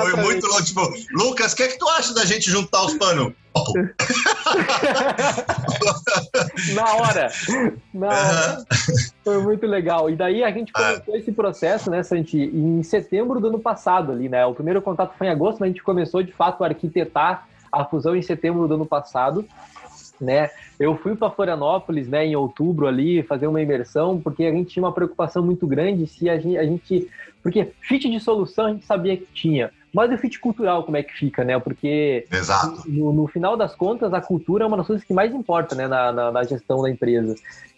Foi 0.00 0.16
muito 0.16 0.44
louco. 0.46 0.64
Tipo, 0.64 0.92
Lucas, 1.12 1.52
o 1.52 1.56
que, 1.56 1.62
é 1.62 1.68
que 1.68 1.78
tu 1.78 1.88
acha 1.88 2.12
da 2.12 2.24
gente 2.24 2.50
juntar 2.50 2.84
os 2.84 2.94
panos? 2.94 3.32
na 6.74 6.94
hora. 6.94 7.28
Na 7.94 8.08
hora. 8.08 8.64
Foi 9.24 9.40
muito 9.42 9.66
legal. 9.66 10.10
E 10.10 10.16
daí 10.16 10.42
a 10.42 10.50
gente 10.50 10.72
começou 10.72 11.14
ah. 11.14 11.18
esse 11.18 11.30
processo, 11.32 11.88
né, 11.90 12.02
Santi, 12.02 12.38
em 12.38 12.82
setembro 12.82 13.38
do 13.40 13.46
ano 13.46 13.60
passado 13.60 14.12
ali, 14.12 14.28
né? 14.28 14.44
O 14.44 14.54
primeiro 14.54 14.82
contato 14.82 15.14
foi 15.16 15.28
em 15.28 15.30
agosto, 15.30 15.60
mas 15.60 15.68
a 15.68 15.72
gente 15.72 15.82
começou 15.82 16.22
de 16.22 16.32
fato 16.32 16.62
a 16.64 16.66
arquitetar 16.66 17.48
a 17.72 17.84
fusão 17.84 18.16
em 18.16 18.22
setembro 18.22 18.68
do 18.68 18.74
ano 18.74 18.86
passado. 18.86 19.44
Né? 20.20 20.50
Eu 20.78 20.96
fui 20.96 21.14
para 21.14 21.30
Florianópolis, 21.30 22.08
né, 22.08 22.26
em 22.26 22.36
outubro 22.36 22.86
ali, 22.86 23.22
fazer 23.22 23.46
uma 23.46 23.60
imersão, 23.60 24.20
porque 24.20 24.44
a 24.44 24.52
gente 24.52 24.70
tinha 24.70 24.82
uma 24.82 24.92
preocupação 24.92 25.42
muito 25.42 25.66
grande 25.66 26.06
se 26.06 26.28
a 26.28 26.38
gente, 26.38 26.56
a 26.56 26.64
gente 26.64 27.08
porque 27.42 27.70
fit 27.80 28.10
de 28.10 28.18
solução 28.18 28.66
a 28.66 28.70
gente 28.70 28.84
sabia 28.84 29.16
que 29.16 29.26
tinha, 29.26 29.70
mas 29.94 30.12
o 30.12 30.18
fit 30.18 30.38
cultural, 30.40 30.82
como 30.82 30.96
é 30.96 31.02
que 31.02 31.12
fica, 31.12 31.44
né? 31.44 31.58
Porque 31.58 32.26
no, 32.86 33.12
no, 33.12 33.26
final 33.28 33.56
das 33.56 33.74
contas, 33.74 34.12
a 34.12 34.20
cultura 34.20 34.64
é 34.64 34.66
uma 34.66 34.76
das 34.76 34.86
coisas 34.86 35.04
que 35.04 35.14
mais 35.14 35.32
importa, 35.32 35.74
né, 35.74 35.86
na, 35.86 36.12
na, 36.12 36.32
na, 36.32 36.42
gestão 36.42 36.82
da 36.82 36.90
empresa. 36.90 37.34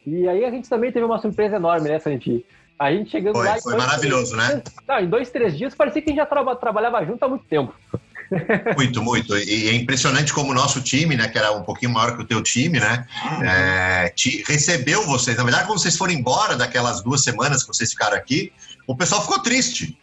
E 0.07 0.26
aí 0.26 0.45
a 0.45 0.50
gente 0.50 0.68
também 0.68 0.90
teve 0.90 1.04
uma 1.04 1.18
surpresa 1.18 1.57
enorme, 1.57 1.90
né, 1.90 1.99
Santi? 1.99 2.45
A 2.78 2.90
gente 2.90 3.11
chegando 3.11 3.35
foi, 3.35 3.47
lá... 3.47 3.57
Foi 3.61 3.76
maravilhoso, 3.76 4.37
né? 4.37 4.47
Dias, 4.47 4.75
não, 4.88 5.00
em 5.00 5.07
dois, 5.07 5.30
três 5.30 5.57
dias, 5.57 5.75
parecia 5.75 6.00
que 6.00 6.09
a 6.09 6.12
gente 6.12 6.21
já 6.21 6.26
tra 6.26 6.57
trabalhava 6.57 7.04
junto 7.04 7.23
há 7.23 7.28
muito 7.28 7.45
tempo. 7.45 7.75
Muito, 8.76 9.02
muito. 9.02 9.37
E 9.37 9.68
é 9.68 9.75
impressionante 9.75 10.32
como 10.32 10.50
o 10.50 10.54
nosso 10.54 10.80
time, 10.80 11.16
né, 11.16 11.28
que 11.28 11.38
era 11.38 11.52
um 11.52 11.62
pouquinho 11.62 11.92
maior 11.92 12.16
que 12.16 12.23
o 12.23 12.26
teu 12.26 12.42
time, 12.42 12.78
né, 12.78 13.06
é, 13.42 14.08
te, 14.11 14.44
recebeu 14.47 15.04
vocês. 15.06 15.37
Na 15.37 15.44
verdade, 15.44 15.66
quando 15.66 15.78
vocês 15.80 15.97
foram 15.97 16.12
embora 16.12 16.56
daquelas 16.56 17.02
duas 17.02 17.23
semanas 17.23 17.62
que 17.62 17.68
vocês 17.68 17.90
ficaram 17.90 18.16
aqui, 18.16 18.52
o 18.87 18.97
pessoal 18.97 19.23
ficou 19.23 19.40
triste. 19.40 19.97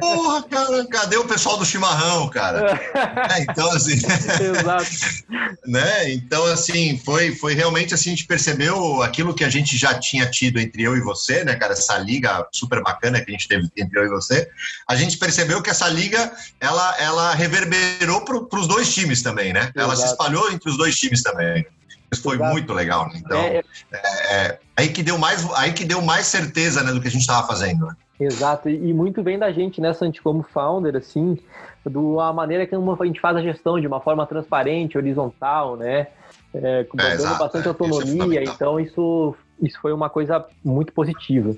Porra, 0.00 0.42
cara, 0.44 0.86
cadê 0.86 1.16
o 1.16 1.26
pessoal 1.26 1.56
do 1.56 1.64
chimarrão, 1.64 2.28
cara? 2.28 2.80
é, 3.36 3.42
então, 3.42 3.70
assim. 3.70 3.94
Exato. 3.94 4.86
né? 5.66 6.10
Então, 6.12 6.44
assim, 6.46 6.98
foi, 7.04 7.34
foi 7.34 7.54
realmente 7.54 7.94
assim, 7.94 8.10
a 8.10 8.14
gente 8.14 8.26
percebeu 8.26 9.02
aquilo 9.02 9.34
que 9.34 9.44
a 9.44 9.48
gente 9.48 9.76
já 9.76 9.98
tinha 9.98 10.26
tido 10.30 10.58
entre 10.58 10.82
eu 10.82 10.96
e 10.96 11.00
você, 11.00 11.44
né, 11.44 11.54
cara? 11.54 11.72
Essa 11.72 11.98
liga 11.98 12.46
super 12.52 12.82
bacana 12.82 13.20
que 13.20 13.30
a 13.30 13.32
gente 13.32 13.48
teve 13.48 13.68
entre 13.76 13.98
eu 13.98 14.06
e 14.06 14.08
você. 14.08 14.48
A 14.88 14.96
gente 14.96 15.18
percebeu 15.18 15.62
que 15.62 15.70
essa 15.70 15.88
liga 15.88 16.32
ela, 16.60 16.96
ela 16.98 17.34
reverberou 17.34 18.22
para 18.22 18.58
os 18.58 18.66
dois 18.66 18.92
times 18.92 19.22
também, 19.22 19.52
né? 19.52 19.60
Exato. 19.60 19.80
Ela 19.80 19.96
se 19.96 20.06
espalhou 20.06 20.50
entre 20.50 20.70
os 20.70 20.76
dois 20.76 20.96
times 20.96 21.22
também. 21.22 21.66
Isso 22.10 22.22
foi 22.22 22.36
Exato. 22.36 22.52
muito 22.52 22.72
legal, 22.72 23.08
né? 23.08 23.14
Então, 23.16 23.38
é, 23.38 23.62
é, 23.92 24.34
é, 24.34 24.58
aí, 24.76 24.88
que 24.88 25.02
deu 25.02 25.18
mais, 25.18 25.46
aí 25.54 25.72
que 25.72 25.84
deu 25.84 26.00
mais 26.00 26.26
certeza 26.26 26.82
né, 26.82 26.92
do 26.92 27.00
que 27.00 27.08
a 27.08 27.10
gente 27.10 27.20
estava 27.20 27.46
fazendo. 27.46 27.86
Né? 27.86 27.96
Exato, 28.20 28.68
e 28.68 28.92
muito 28.92 29.22
vem 29.22 29.38
da 29.38 29.52
gente, 29.52 29.80
né, 29.80 29.92
Santi, 29.92 30.20
como 30.20 30.42
founder, 30.42 30.96
assim, 30.96 31.38
do 31.86 32.18
a 32.18 32.32
maneira 32.32 32.66
que 32.66 32.74
a 32.74 33.04
gente 33.04 33.20
faz 33.20 33.36
a 33.36 33.42
gestão 33.42 33.80
de 33.80 33.86
uma 33.86 34.00
forma 34.00 34.26
transparente, 34.26 34.98
horizontal, 34.98 35.76
né, 35.76 36.08
é, 36.52 36.84
com 36.84 37.00
é, 37.00 37.16
bastante 37.16 37.66
é, 37.66 37.68
autonomia, 37.68 38.42
isso 38.42 38.52
então 38.52 38.80
isso, 38.80 39.36
isso 39.62 39.80
foi 39.80 39.92
uma 39.92 40.10
coisa 40.10 40.44
muito 40.64 40.92
positiva. 40.92 41.54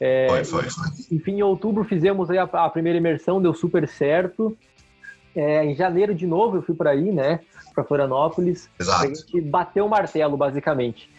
É, 0.00 0.28
foi, 0.28 0.44
foi, 0.44 0.70
foi. 0.70 0.86
Enfim, 1.10 1.38
em 1.38 1.42
outubro 1.42 1.82
fizemos 1.82 2.30
a, 2.30 2.42
a 2.42 2.70
primeira 2.70 2.98
imersão, 2.98 3.42
deu 3.42 3.52
super 3.52 3.88
certo. 3.88 4.56
É, 5.34 5.64
em 5.64 5.74
janeiro, 5.74 6.14
de 6.14 6.26
novo, 6.26 6.58
eu 6.58 6.62
fui 6.62 6.76
para 6.76 6.90
aí, 6.90 7.10
né, 7.10 7.40
para 7.74 7.82
Florianópolis. 7.82 8.70
Exato. 8.78 9.04
A 9.04 9.06
gente 9.08 9.40
bateu 9.40 9.86
o 9.86 9.90
martelo, 9.90 10.36
basicamente. 10.36 11.10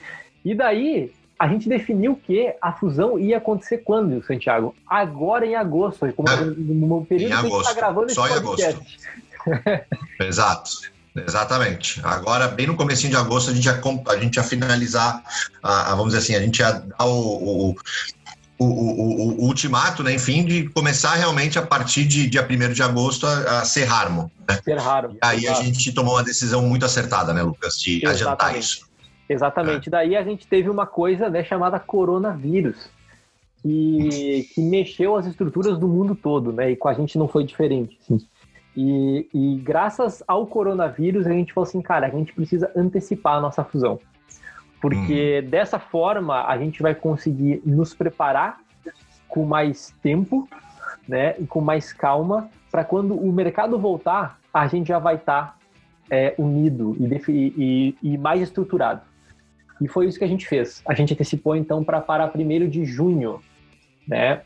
E 0.44 0.56
daí, 0.56 1.12
a 1.40 1.48
gente 1.48 1.70
definiu 1.70 2.18
que 2.18 2.54
a 2.62 2.74
fusão 2.74 3.18
ia 3.18 3.38
acontecer 3.38 3.78
quando, 3.78 4.22
Santiago? 4.26 4.76
Agora 4.86 5.46
em 5.46 5.56
agosto, 5.56 6.12
como 6.14 6.30
é, 6.30 6.36
no 6.44 7.06
período 7.06 7.32
em 7.32 7.34
agosto. 7.34 7.50
que 7.50 7.54
a 7.54 7.58
gente 7.58 7.70
está 7.70 7.74
gravando 7.74 8.14
Só 8.14 8.28
esse 8.28 8.42
podcast. 8.42 8.80
Em 9.48 9.54
agosto. 9.54 9.86
Exato. 10.20 10.72
Exatamente. 11.16 12.02
Agora, 12.04 12.48
bem 12.50 12.68
no 12.68 12.76
começo 12.76 13.08
de 13.08 13.16
agosto, 13.16 13.52
a 13.52 13.54
gente 13.54 13.66
ia, 13.66 13.82
a 14.10 14.18
gente 14.18 14.36
ia 14.36 14.44
finalizar, 14.44 15.24
a, 15.64 15.92
a, 15.92 15.96
vamos 15.96 16.14
dizer 16.14 16.20
assim, 16.20 16.36
a 16.36 16.46
gente 16.46 16.60
ia 16.60 16.72
dar 16.72 17.06
o, 17.06 17.72
o, 17.72 17.76
o, 18.60 18.66
o, 18.66 19.42
o, 19.42 19.46
ultimato, 19.46 20.04
né, 20.04 20.14
enfim, 20.14 20.46
de 20.46 20.70
começar 20.70 21.16
realmente 21.16 21.58
a 21.58 21.62
partir 21.62 22.06
de 22.06 22.28
dia 22.28 22.48
1 22.48 22.74
de 22.74 22.84
agosto 22.84 23.26
a, 23.26 23.62
a 23.62 23.66
ser 23.66 23.90
Harmo. 23.90 24.32
Né? 24.48 24.60
E 24.66 25.18
aí 25.22 25.48
a 25.48 25.54
gente 25.56 25.92
tomou 25.94 26.16
uma 26.16 26.24
decisão 26.24 26.62
muito 26.62 26.86
acertada, 26.86 27.34
né, 27.34 27.42
Lucas, 27.42 27.80
de 27.80 28.06
Exatamente. 28.06 28.24
adiantar 28.24 28.58
isso. 28.58 28.89
Exatamente. 29.30 29.90
Daí 29.90 30.18
a 30.18 30.24
gente 30.24 30.48
teve 30.48 30.70
uma 30.70 30.88
coisa 30.88 31.30
né, 31.30 31.44
chamada 31.44 31.80
coronavírus, 31.80 32.90
que, 33.62 34.50
que 34.54 34.62
mexeu 34.62 35.16
as 35.16 35.28
estruturas 35.28 35.78
do 35.78 35.88
mundo 35.88 36.16
todo, 36.16 36.52
né? 36.52 36.72
E 36.72 36.76
com 36.76 36.88
a 36.88 36.94
gente 36.94 37.18
não 37.18 37.28
foi 37.28 37.44
diferente. 37.44 37.98
Assim. 38.02 38.18
E, 38.76 39.28
e 39.34 39.56
graças 39.58 40.24
ao 40.28 40.48
coronavírus, 40.48 41.28
a 41.28 41.32
gente 41.32 41.54
falou 41.54 41.68
assim, 41.68 41.82
cara, 41.82 42.08
a 42.08 42.10
gente 42.10 42.34
precisa 42.34 42.72
antecipar 42.76 43.36
a 43.36 43.42
nossa 43.42 43.64
fusão. 43.64 44.00
Porque 44.82 45.42
hum. 45.44 45.50
dessa 45.50 45.78
forma 45.78 46.48
a 46.48 46.58
gente 46.58 46.82
vai 46.82 46.96
conseguir 46.96 47.62
nos 47.66 47.94
preparar 47.94 48.62
com 49.28 49.46
mais 49.46 49.94
tempo, 50.02 50.48
né? 51.08 51.36
E 51.40 51.46
com 51.46 51.62
mais 51.62 51.94
calma, 51.94 52.50
para 52.72 52.84
quando 52.84 53.16
o 53.16 53.32
mercado 53.32 53.78
voltar, 53.78 54.40
a 54.54 54.68
gente 54.68 54.88
já 54.88 54.98
vai 54.98 55.16
estar 55.16 55.48
tá, 55.48 55.56
é, 56.10 56.34
unido 56.38 56.96
e, 57.00 57.06
e, 57.30 57.96
e 58.02 58.18
mais 58.18 58.42
estruturado. 58.42 59.09
E 59.82 59.88
foi 59.88 60.08
isso 60.08 60.18
que 60.18 60.24
a 60.24 60.28
gente 60.28 60.48
fez. 60.48 60.82
A 60.88 60.94
gente 60.94 61.14
antecipou 61.14 61.56
então 61.56 61.84
para 61.84 62.02
para 62.02 62.32
1 62.34 62.70
de 62.70 62.86
junho, 62.86 63.42
né? 64.08 64.42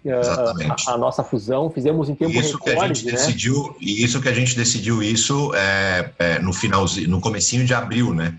A, 0.86 0.94
a, 0.94 0.98
nossa 0.98 1.24
fusão, 1.24 1.70
fizemos 1.70 2.10
em 2.10 2.16
tempo 2.16 2.32
isso 2.32 2.58
recorde, 2.58 2.74
que 2.74 2.80
a 2.80 2.88
gente 2.88 3.06
né? 3.06 3.12
decidiu 3.14 3.76
E 3.80 4.04
isso 4.04 4.22
que 4.22 4.30
a 4.30 4.34
gente 4.34 4.56
decidiu 4.56 5.02
isso 5.02 5.54
é, 5.56 6.12
é, 6.20 6.40
no 6.40 6.52
finalzinho, 6.52 7.10
no 7.10 7.22
comecinho 7.22 7.66
de 7.66 7.74
abril, 7.74 8.14
né? 8.14 8.38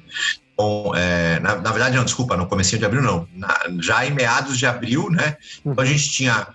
Então, 0.53 0.93
é, 0.95 1.41
na, 1.41 1.57
na, 1.57 1.71
verdade, 1.71 1.97
não, 1.97 2.05
desculpa, 2.05 2.37
no 2.37 2.47
comecinho 2.47 2.79
de 2.79 2.87
abril 2.87 3.03
não. 3.03 3.27
Na, 3.35 3.55
já 3.81 4.07
em 4.07 4.13
meados 4.13 4.59
de 4.59 4.67
abril, 4.67 5.11
né? 5.11 5.37
Então 5.65 5.83
a 5.83 5.87
gente 5.87 6.11
tinha 6.11 6.47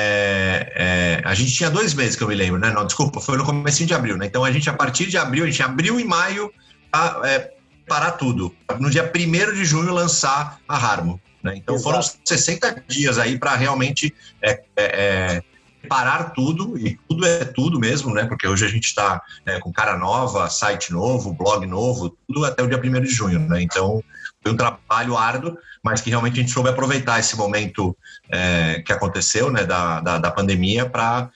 é, 0.00 0.72
é, 0.76 1.22
a 1.24 1.34
gente 1.34 1.52
tinha 1.52 1.68
dois 1.68 1.92
meses 1.92 2.14
que 2.14 2.22
eu 2.22 2.28
me 2.28 2.34
lembro, 2.36 2.60
né? 2.60 2.70
Não, 2.70 2.86
desculpa, 2.86 3.20
foi 3.20 3.36
no 3.36 3.44
comecinho 3.44 3.88
de 3.88 3.94
abril, 3.94 4.16
né? 4.16 4.26
Então 4.26 4.44
a 4.44 4.52
gente, 4.52 4.70
a 4.70 4.72
partir 4.72 5.06
de 5.06 5.18
abril, 5.18 5.42
a 5.42 5.46
gente 5.48 5.60
abril 5.60 5.98
e 5.98 6.04
maio, 6.04 6.52
a, 6.92 7.20
é, 7.24 7.50
parar 7.88 8.12
tudo. 8.12 8.54
No 8.78 8.90
dia 8.90 9.10
1 9.14 9.54
de 9.54 9.64
junho, 9.64 9.92
lançar 9.92 10.60
a 10.68 10.76
Harmo. 10.76 11.20
Né? 11.42 11.54
Então 11.56 11.74
Exato. 11.74 11.90
foram 11.90 12.18
60 12.24 12.84
dias 12.86 13.18
aí 13.18 13.38
para 13.38 13.54
realmente 13.56 14.14
é, 14.42 14.50
é, 14.50 14.62
é, 14.76 15.42
parar 15.88 16.30
tudo, 16.30 16.76
e 16.78 16.98
tudo 17.08 17.26
é 17.26 17.44
tudo 17.44 17.78
mesmo, 17.78 18.12
né? 18.12 18.26
Porque 18.26 18.46
hoje 18.46 18.64
a 18.64 18.68
gente 18.68 18.86
está 18.86 19.22
é, 19.46 19.58
com 19.58 19.72
cara 19.72 19.96
nova, 19.96 20.48
site 20.50 20.92
novo, 20.92 21.32
blog 21.32 21.66
novo, 21.66 22.16
tudo 22.26 22.44
até 22.44 22.62
o 22.62 22.68
dia 22.68 22.78
1 22.78 23.00
de 23.00 23.08
junho, 23.08 23.40
né? 23.40 23.62
Então 23.62 24.02
foi 24.42 24.52
um 24.52 24.56
trabalho 24.56 25.16
árduo, 25.16 25.56
mas 25.82 26.00
que 26.00 26.10
realmente 26.10 26.34
a 26.34 26.42
gente 26.42 26.52
soube 26.52 26.68
aproveitar 26.68 27.18
esse 27.18 27.36
momento 27.36 27.96
é, 28.30 28.82
que 28.84 28.92
aconteceu, 28.92 29.50
né, 29.50 29.64
da, 29.64 30.00
da, 30.00 30.18
da 30.18 30.30
pandemia, 30.30 30.88
para, 30.88 31.30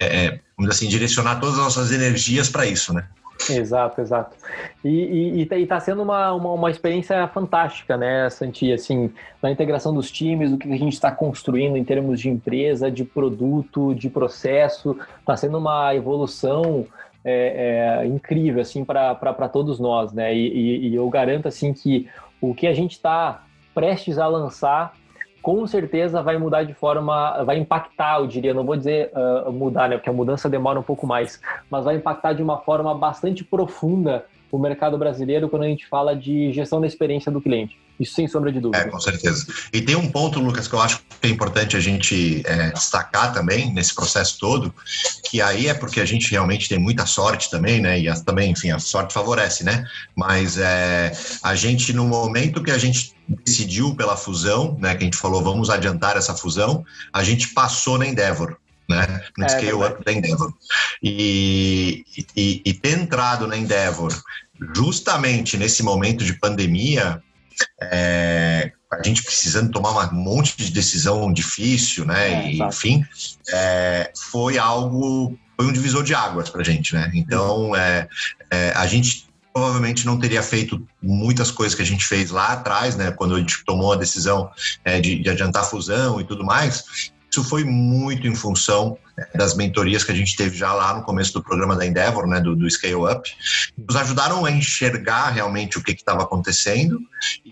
é, 0.00 0.38
vamos 0.56 0.74
assim, 0.74 0.88
direcionar 0.88 1.36
todas 1.36 1.56
as 1.56 1.64
nossas 1.64 1.92
energias 1.92 2.48
para 2.48 2.66
isso, 2.66 2.92
né? 2.92 3.06
Exato, 3.50 4.00
exato. 4.00 4.36
E, 4.84 5.42
está 5.42 5.56
tá 5.66 5.80
sendo 5.80 6.02
uma, 6.02 6.32
uma, 6.32 6.52
uma, 6.52 6.70
experiência 6.70 7.26
fantástica, 7.28 7.96
né, 7.96 8.28
Santi? 8.30 8.72
Assim, 8.72 9.12
na 9.42 9.50
integração 9.50 9.94
dos 9.94 10.10
times, 10.10 10.52
o 10.52 10.58
que 10.58 10.72
a 10.72 10.76
gente 10.76 10.94
está 10.94 11.10
construindo 11.10 11.76
em 11.76 11.84
termos 11.84 12.20
de 12.20 12.28
empresa, 12.28 12.90
de 12.90 13.04
produto, 13.04 13.94
de 13.94 14.10
processo. 14.10 14.98
Está 15.20 15.36
sendo 15.36 15.58
uma 15.58 15.94
evolução 15.94 16.86
é, 17.24 18.00
é, 18.02 18.06
incrível, 18.06 18.60
assim, 18.60 18.84
para 18.84 19.48
todos 19.48 19.78
nós, 19.78 20.12
né? 20.12 20.34
E, 20.34 20.48
e, 20.48 20.88
e 20.88 20.94
eu 20.94 21.08
garanto, 21.08 21.46
assim, 21.46 21.72
que 21.72 22.08
o 22.40 22.54
que 22.54 22.66
a 22.66 22.74
gente 22.74 22.92
está 22.92 23.44
prestes 23.74 24.18
a 24.18 24.26
lançar 24.26 24.92
com 25.42 25.66
certeza 25.66 26.22
vai 26.22 26.36
mudar 26.36 26.64
de 26.64 26.74
forma, 26.74 27.42
vai 27.44 27.58
impactar, 27.58 28.18
eu 28.18 28.26
diria, 28.26 28.52
não 28.52 28.64
vou 28.64 28.76
dizer 28.76 29.10
uh, 29.14 29.52
mudar, 29.52 29.88
né, 29.88 29.96
porque 29.96 30.10
a 30.10 30.12
mudança 30.12 30.48
demora 30.48 30.78
um 30.78 30.82
pouco 30.82 31.06
mais, 31.06 31.40
mas 31.70 31.84
vai 31.84 31.96
impactar 31.96 32.32
de 32.32 32.42
uma 32.42 32.58
forma 32.58 32.94
bastante 32.94 33.44
profunda 33.44 34.24
o 34.50 34.58
mercado 34.58 34.96
brasileiro 34.96 35.48
quando 35.48 35.64
a 35.64 35.68
gente 35.68 35.86
fala 35.86 36.14
de 36.14 36.52
gestão 36.52 36.80
da 36.80 36.86
experiência 36.86 37.30
do 37.30 37.40
cliente. 37.40 37.78
Isso 37.98 38.14
sem 38.14 38.28
sombra 38.28 38.52
de 38.52 38.60
dúvida. 38.60 38.84
É, 38.84 38.88
com 38.88 39.00
certeza. 39.00 39.46
E 39.72 39.80
tem 39.80 39.96
um 39.96 40.08
ponto, 40.08 40.38
Lucas, 40.38 40.68
que 40.68 40.74
eu 40.74 40.80
acho 40.80 40.98
que 41.20 41.26
é 41.26 41.30
importante 41.30 41.76
a 41.76 41.80
gente 41.80 42.42
é, 42.46 42.70
destacar 42.70 43.32
também 43.32 43.72
nesse 43.74 43.94
processo 43.94 44.38
todo, 44.38 44.72
que 45.28 45.42
aí 45.42 45.66
é 45.66 45.74
porque 45.74 46.00
a 46.00 46.04
gente 46.04 46.30
realmente 46.30 46.68
tem 46.68 46.78
muita 46.78 47.06
sorte 47.06 47.50
também, 47.50 47.80
né? 47.80 47.98
E 47.98 48.08
a, 48.08 48.14
também, 48.14 48.52
enfim, 48.52 48.70
a 48.70 48.78
sorte 48.78 49.12
favorece, 49.12 49.64
né? 49.64 49.84
Mas 50.14 50.58
é, 50.58 51.12
a 51.42 51.56
gente, 51.56 51.92
no 51.92 52.06
momento 52.06 52.62
que 52.62 52.70
a 52.70 52.78
gente 52.78 53.12
decidiu 53.44 53.94
pela 53.96 54.16
fusão, 54.16 54.78
né? 54.80 54.94
Que 54.94 55.02
a 55.02 55.04
gente 55.04 55.16
falou, 55.16 55.42
vamos 55.42 55.68
adiantar 55.68 56.16
essa 56.16 56.34
fusão, 56.34 56.84
a 57.12 57.24
gente 57.24 57.48
passou 57.48 57.98
na 57.98 58.06
Endeavor 58.06 58.56
né? 59.06 59.20
No 59.36 59.44
é, 59.44 59.48
scale-up 59.48 60.04
da 60.04 60.12
Endeavor. 60.12 60.52
E, 61.02 62.04
e, 62.36 62.62
e, 62.64 62.74
ter 62.74 62.98
entrado 62.98 63.46
na 63.46 63.56
Endeavor 63.56 64.12
justamente 64.74 65.56
nesse 65.56 65.82
momento 65.82 66.24
de 66.24 66.34
pandemia, 66.34 67.22
é, 67.80 68.72
a 68.90 69.02
gente 69.02 69.22
precisando 69.22 69.70
tomar 69.70 70.12
um 70.12 70.14
monte 70.14 70.56
de 70.56 70.70
decisão 70.70 71.32
difícil, 71.32 72.04
né? 72.04 72.46
É, 72.46 72.52
e, 72.52 72.62
enfim, 72.62 73.04
é, 73.52 74.12
foi 74.30 74.58
algo, 74.58 75.38
foi 75.56 75.66
um 75.66 75.72
divisor 75.72 76.02
de 76.02 76.14
águas 76.14 76.48
para 76.48 76.62
a 76.62 76.64
gente, 76.64 76.94
né? 76.94 77.10
Então, 77.14 77.74
é, 77.76 78.08
é, 78.50 78.72
a 78.74 78.86
gente 78.86 79.28
provavelmente 79.52 80.06
não 80.06 80.18
teria 80.18 80.42
feito 80.42 80.86
muitas 81.02 81.50
coisas 81.50 81.74
que 81.74 81.82
a 81.82 81.86
gente 81.86 82.04
fez 82.04 82.30
lá 82.30 82.52
atrás, 82.52 82.96
né? 82.96 83.10
Quando 83.10 83.34
a 83.34 83.38
gente 83.38 83.64
tomou 83.64 83.92
a 83.92 83.96
decisão 83.96 84.50
é, 84.84 85.00
de, 85.00 85.20
de 85.20 85.28
adiantar 85.28 85.62
a 85.62 85.66
fusão 85.66 86.20
e 86.20 86.24
tudo 86.24 86.44
mais. 86.44 87.12
Isso 87.38 87.48
foi 87.48 87.62
muito 87.62 88.26
em 88.26 88.34
função 88.34 88.98
das 89.32 89.54
mentorias 89.54 90.02
que 90.02 90.10
a 90.10 90.14
gente 90.14 90.36
teve 90.36 90.56
já 90.56 90.72
lá 90.72 90.94
no 90.94 91.04
começo 91.04 91.32
do 91.32 91.42
programa 91.42 91.76
da 91.76 91.86
Endeavor, 91.86 92.26
né, 92.26 92.40
do, 92.40 92.56
do 92.56 92.68
Scale 92.68 92.94
Up, 92.94 93.30
nos 93.76 93.94
ajudaram 93.94 94.44
a 94.44 94.50
enxergar 94.50 95.30
realmente 95.30 95.78
o 95.78 95.82
que 95.82 95.92
estava 95.92 96.24
acontecendo 96.24 97.00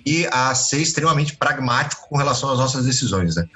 e 0.05 0.27
a 0.33 0.53
ser 0.57 0.79
extremamente 0.79 1.37
pragmático 1.37 2.09
com 2.09 2.17
relação 2.17 2.51
às 2.51 2.59
nossas 2.59 2.85
decisões, 2.85 3.37
né? 3.37 3.47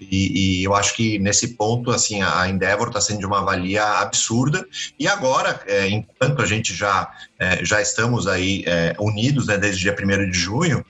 E, 0.00 0.60
e 0.60 0.64
eu 0.64 0.74
acho 0.74 0.94
que 0.94 1.18
nesse 1.18 1.54
ponto, 1.54 1.90
assim, 1.90 2.22
a 2.22 2.48
Endeavor 2.48 2.88
está 2.88 3.00
sendo 3.00 3.18
de 3.18 3.26
uma 3.26 3.40
valia 3.40 3.84
absurda 3.98 4.64
e 4.96 5.08
agora, 5.08 5.60
é, 5.66 5.88
enquanto 5.88 6.40
a 6.40 6.46
gente 6.46 6.72
já 6.72 7.10
é, 7.36 7.64
já 7.64 7.82
estamos 7.82 8.28
aí 8.28 8.62
é, 8.64 8.94
unidos, 8.98 9.48
né, 9.48 9.58
desde 9.58 9.88
o 9.88 9.94
dia 9.94 10.06
1 10.06 10.30
de 10.30 10.38
junho, 10.38 10.84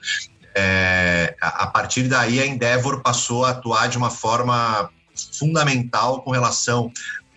é, 0.55 1.35
a 1.39 1.67
partir 1.67 2.03
daí 2.03 2.39
a 2.39 2.45
Endeavor 2.45 3.01
passou 3.01 3.45
a 3.45 3.51
atuar 3.51 3.87
de 3.87 3.97
uma 3.97 4.09
forma 4.09 4.89
fundamental 5.37 6.21
com 6.21 6.31
relação 6.31 6.91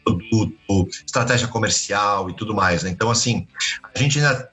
ao 0.06 0.16
produto, 0.16 0.88
estratégia 1.06 1.48
comercial 1.48 2.28
e 2.30 2.36
tudo 2.36 2.54
mais. 2.54 2.82
Né? 2.82 2.90
Então, 2.90 3.10
assim, 3.10 3.46
a 3.94 3.98
gente 3.98 4.18
ainda 4.18 4.50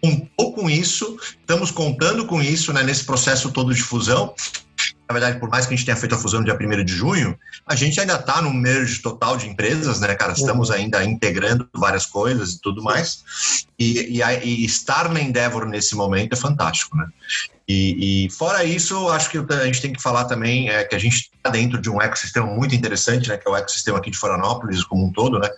contou 0.00 0.52
com 0.52 0.70
isso, 0.70 1.18
estamos 1.40 1.70
contando 1.70 2.26
com 2.26 2.40
isso 2.40 2.72
né, 2.72 2.82
nesse 2.82 3.04
processo 3.04 3.50
todo 3.50 3.74
de 3.74 3.82
fusão. 3.82 4.34
Na 5.08 5.12
verdade, 5.12 5.40
por 5.40 5.48
mais 5.48 5.66
que 5.66 5.72
a 5.72 5.76
gente 5.76 5.86
tenha 5.86 5.96
feito 5.96 6.14
a 6.14 6.18
fusão 6.18 6.40
no 6.40 6.44
dia 6.44 6.54
1 6.54 6.84
de 6.84 6.92
junho, 6.92 7.36
a 7.66 7.74
gente 7.74 7.98
ainda 7.98 8.14
está 8.14 8.42
no 8.42 8.52
merge 8.52 9.00
total 9.00 9.36
de 9.36 9.48
empresas, 9.48 10.00
né, 10.00 10.14
cara? 10.14 10.32
Estamos 10.32 10.68
uhum. 10.68 10.76
ainda 10.76 11.02
integrando 11.02 11.68
várias 11.74 12.06
coisas 12.06 12.52
e 12.52 12.60
tudo 12.60 12.82
mais. 12.82 13.24
E, 13.78 14.20
e, 14.20 14.22
e 14.22 14.64
estar 14.64 15.08
na 15.08 15.20
Endeavor 15.20 15.66
nesse 15.66 15.94
momento 15.96 16.34
é 16.34 16.36
fantástico, 16.36 16.96
né? 16.96 17.06
E, 17.68 18.24
e, 18.24 18.30
fora 18.30 18.64
isso, 18.64 19.10
acho 19.10 19.28
que 19.28 19.36
a 19.36 19.66
gente 19.66 19.82
tem 19.82 19.92
que 19.92 20.00
falar 20.00 20.24
também 20.24 20.70
é 20.70 20.84
que 20.84 20.94
a 20.94 20.98
gente 20.98 21.30
está 21.36 21.50
dentro 21.50 21.78
de 21.78 21.90
um 21.90 22.00
ecossistema 22.00 22.46
muito 22.46 22.74
interessante, 22.74 23.28
né, 23.28 23.36
que 23.36 23.46
é 23.46 23.50
o 23.50 23.54
ecossistema 23.54 23.98
aqui 23.98 24.10
de 24.10 24.16
Florianópolis 24.16 24.82
como 24.82 25.04
um 25.04 25.12
todo, 25.12 25.38
né, 25.38 25.50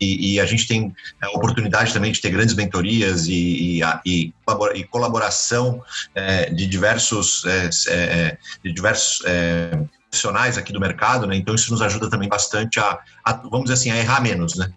e, 0.00 0.32
e 0.32 0.40
a 0.40 0.46
gente 0.46 0.66
tem 0.66 0.94
a 1.20 1.28
oportunidade 1.36 1.92
também 1.92 2.10
de 2.10 2.22
ter 2.22 2.30
grandes 2.30 2.54
mentorias 2.54 3.26
e, 3.28 3.82
e, 4.06 4.32
colaboração 4.90 5.82
é, 6.14 6.48
de 6.48 6.66
diversos, 6.66 7.44
é, 7.44 7.68
é, 7.90 8.38
de 8.64 8.72
diversos 8.72 9.22
é, 9.26 9.78
profissionais 10.08 10.56
aqui 10.56 10.72
do 10.72 10.80
mercado, 10.80 11.26
né, 11.26 11.36
então 11.36 11.54
isso 11.54 11.70
nos 11.70 11.82
ajuda 11.82 12.08
também 12.08 12.30
bastante 12.30 12.80
a, 12.80 12.98
a 13.22 13.32
vamos 13.34 13.64
dizer 13.64 13.74
assim, 13.74 13.90
a 13.90 13.98
errar 13.98 14.22
menos, 14.22 14.56
né. 14.56 14.72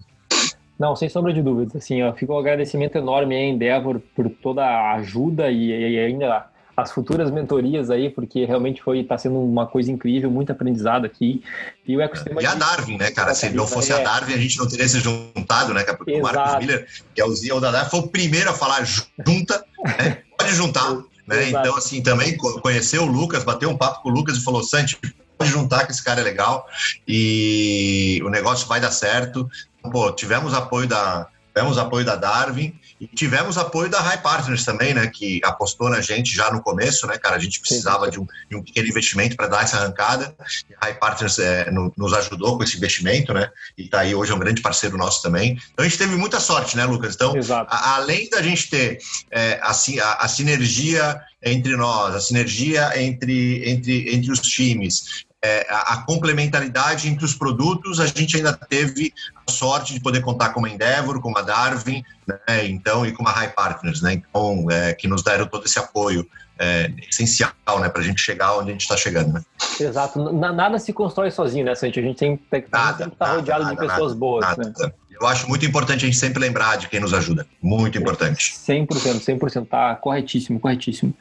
Não, 0.78 0.94
sem 0.94 1.08
sombra 1.08 1.32
de 1.32 1.42
dúvidas. 1.42 1.74
Assim, 1.78 2.04
ó, 2.04 2.12
fica 2.12 2.34
um 2.34 2.38
agradecimento 2.38 2.98
enorme 2.98 3.34
à 3.34 3.42
Endeavor 3.46 4.02
por 4.14 4.30
toda 4.30 4.62
a 4.62 4.96
ajuda 4.96 5.50
e, 5.50 5.70
e 5.70 5.98
ainda 5.98 6.50
as 6.76 6.92
futuras 6.92 7.32
mentorias 7.32 7.90
aí, 7.90 8.10
porque 8.10 8.44
realmente 8.46 8.82
foi 8.82 9.00
está 9.00 9.18
sendo 9.18 9.40
uma 9.40 9.66
coisa 9.66 9.92
incrível, 9.92 10.30
muito 10.30 10.52
aprendizado 10.52 11.06
aqui. 11.06 11.42
E 11.88 11.96
o 11.96 12.02
ecossistema. 12.02 12.42
E 12.42 12.46
a 12.46 12.54
Darwin, 12.54 12.98
né, 12.98 13.12
cara? 13.12 13.34
Se 13.34 13.50
não 13.52 13.66
fosse 13.66 13.94
é. 13.94 13.96
a 13.96 14.04
Darwin, 14.04 14.34
a 14.34 14.38
gente 14.38 14.58
não 14.58 14.68
teria 14.68 14.88
se 14.88 15.00
juntado, 15.00 15.74
né? 15.74 15.84
Porque 15.84 16.12
Exato. 16.12 16.34
o 16.34 16.36
Marcos 16.36 16.60
Miller, 16.60 16.88
que 17.14 17.22
é 17.22 17.26
o 17.26 17.36
CEO 17.36 17.62
da 17.62 17.72
Darwin, 17.72 17.90
foi 17.90 18.00
o 18.02 18.08
primeiro 18.08 18.50
a 18.50 18.54
falar 18.54 18.84
junta, 18.84 19.64
né? 19.98 20.18
Pode 20.38 20.54
juntar. 20.54 20.86
Né? 21.28 21.50
Então, 21.50 21.76
assim, 21.76 22.04
também 22.04 22.38
conheceu 22.38 23.02
o 23.02 23.08
Lucas, 23.08 23.44
bateu 23.44 23.68
um 23.68 23.76
papo 23.76 24.04
com 24.04 24.10
o 24.10 24.12
Lucas 24.12 24.38
e 24.38 24.44
falou: 24.44 24.62
Santi, 24.62 24.96
pode 25.36 25.50
juntar 25.50 25.84
que 25.84 25.92
esse 25.92 26.04
cara 26.04 26.22
é 26.22 26.24
legal 26.24 26.68
e 27.08 28.22
o 28.24 28.30
negócio 28.30 28.68
vai 28.68 28.80
dar 28.80 28.92
certo. 28.92 29.50
Pô, 29.92 30.12
tivemos 30.12 30.54
apoio 30.54 30.88
da, 30.88 31.28
tivemos 31.52 31.80
apoio 31.80 32.06
da 32.06 32.16
Darwin 32.16 32.80
e 33.00 33.08
tivemos 33.08 33.58
apoio 33.58 33.90
da 33.90 34.00
High 34.00 34.22
Partners 34.22 34.64
também, 34.64 34.94
né, 34.94 35.08
que 35.08 35.42
apostou 35.44 35.90
na 35.90 36.00
gente 36.00 36.34
já 36.34 36.52
no 36.52 36.62
começo, 36.62 37.06
né, 37.08 37.18
cara, 37.18 37.36
a 37.36 37.40
gente 37.40 37.60
precisava 37.60 38.10
de 38.10 38.20
um, 38.20 38.26
de 38.50 38.56
um 38.56 38.64
pequeno 38.64 38.88
investimento 38.88 39.36
para 39.36 39.48
dar 39.48 39.64
essa 39.64 39.78
arrancada, 39.78 40.34
e 40.70 40.74
a 40.80 40.86
High 40.86 41.00
Partners 41.00 41.40
é, 41.40 41.70
no, 41.72 41.92
nos 41.98 42.14
ajudou 42.14 42.58
com 42.58 42.64
esse 42.64 42.78
investimento, 42.78 43.34
né, 43.34 43.50
e 43.78 43.88
tá 43.88 44.00
aí 44.00 44.16
hoje 44.16 44.32
é 44.32 44.36
um 44.36 44.40
grande 44.40 44.62
parceiro 44.62 44.98
nosso 44.98 45.22
também. 45.22 45.60
Então 45.74 45.86
a 45.86 45.88
gente 45.88 45.98
teve 45.98 46.16
muita 46.16 46.40
sorte, 46.40 46.78
né, 46.78 46.86
Lucas? 46.86 47.16
Então, 47.16 47.34
a, 47.68 47.96
além 47.96 48.30
da 48.30 48.42
gente 48.42 48.70
ter 48.70 48.98
é, 49.30 49.60
a, 49.62 49.72
a, 49.72 50.26
a 50.26 50.28
sinergia 50.28 51.20
entre 51.44 51.76
nós, 51.76 52.16
a 52.16 52.20
sinergia 52.20 52.92
entre, 53.00 53.70
entre, 53.70 54.16
entre 54.16 54.32
os 54.32 54.40
times, 54.40 55.26
é, 55.46 55.68
a, 55.70 55.98
complementaridade 55.98 57.08
entre 57.08 57.24
os 57.24 57.36
produtos, 57.36 58.00
a 58.00 58.08
gente 58.08 58.38
ainda 58.38 58.52
teve 58.52 59.14
a 59.48 59.52
sorte 59.52 59.94
de 59.94 60.00
poder 60.00 60.22
contar 60.22 60.50
com 60.50 60.66
a 60.66 60.70
Endeavor, 60.70 61.22
com 61.22 61.38
a 61.38 61.42
Darwin, 61.42 62.04
né, 62.28 62.66
então, 62.66 63.06
e 63.06 63.12
com 63.12 63.28
a 63.28 63.32
High 63.32 63.54
Partners, 63.54 64.02
né, 64.02 64.14
então, 64.14 64.66
é, 64.72 64.94
que 64.94 65.08
nos 65.08 65.22
deram 65.22 65.46
todo 65.46 65.66
esse 65.66 65.78
apoio 65.78 66.28
é, 66.58 66.92
essencial 67.10 67.52
né, 67.80 67.90
para 67.90 68.02
a 68.02 68.04
gente 68.04 68.22
chegar 68.22 68.58
onde 68.58 68.70
a 68.70 68.72
gente 68.72 68.82
está 68.82 68.98
chegando. 68.98 69.34
Né? 69.34 69.42
Exato. 69.80 70.32
Nada 70.32 70.80
se 70.80 70.92
constrói 70.94 71.30
sozinho, 71.30 71.66
né, 71.66 71.76
Santi? 71.76 72.00
A 72.00 72.04
gente 72.04 72.18
tem 72.18 72.38
que 72.38 72.56
estar 72.56 72.98
rodeado 73.20 73.66
nada, 73.66 73.76
de 73.76 73.82
pessoas 73.82 74.14
nada, 74.14 74.16
boas. 74.16 74.46
Nada. 74.46 74.74
Né? 74.80 74.92
Eu 75.20 75.28
acho 75.28 75.48
muito 75.48 75.66
importante 75.66 76.04
a 76.04 76.08
gente 76.08 76.18
sempre 76.18 76.40
lembrar 76.40 76.78
de 76.78 76.90
quem 76.90 77.00
nos 77.00 77.14
ajuda. 77.14 77.48
Muito 77.62 77.98
importante. 77.98 78.54
100%, 78.54 78.88
100%. 79.20 79.68
Tá 79.68 79.96
corretíssimo, 79.96 80.60
corretíssimo. 80.60 81.14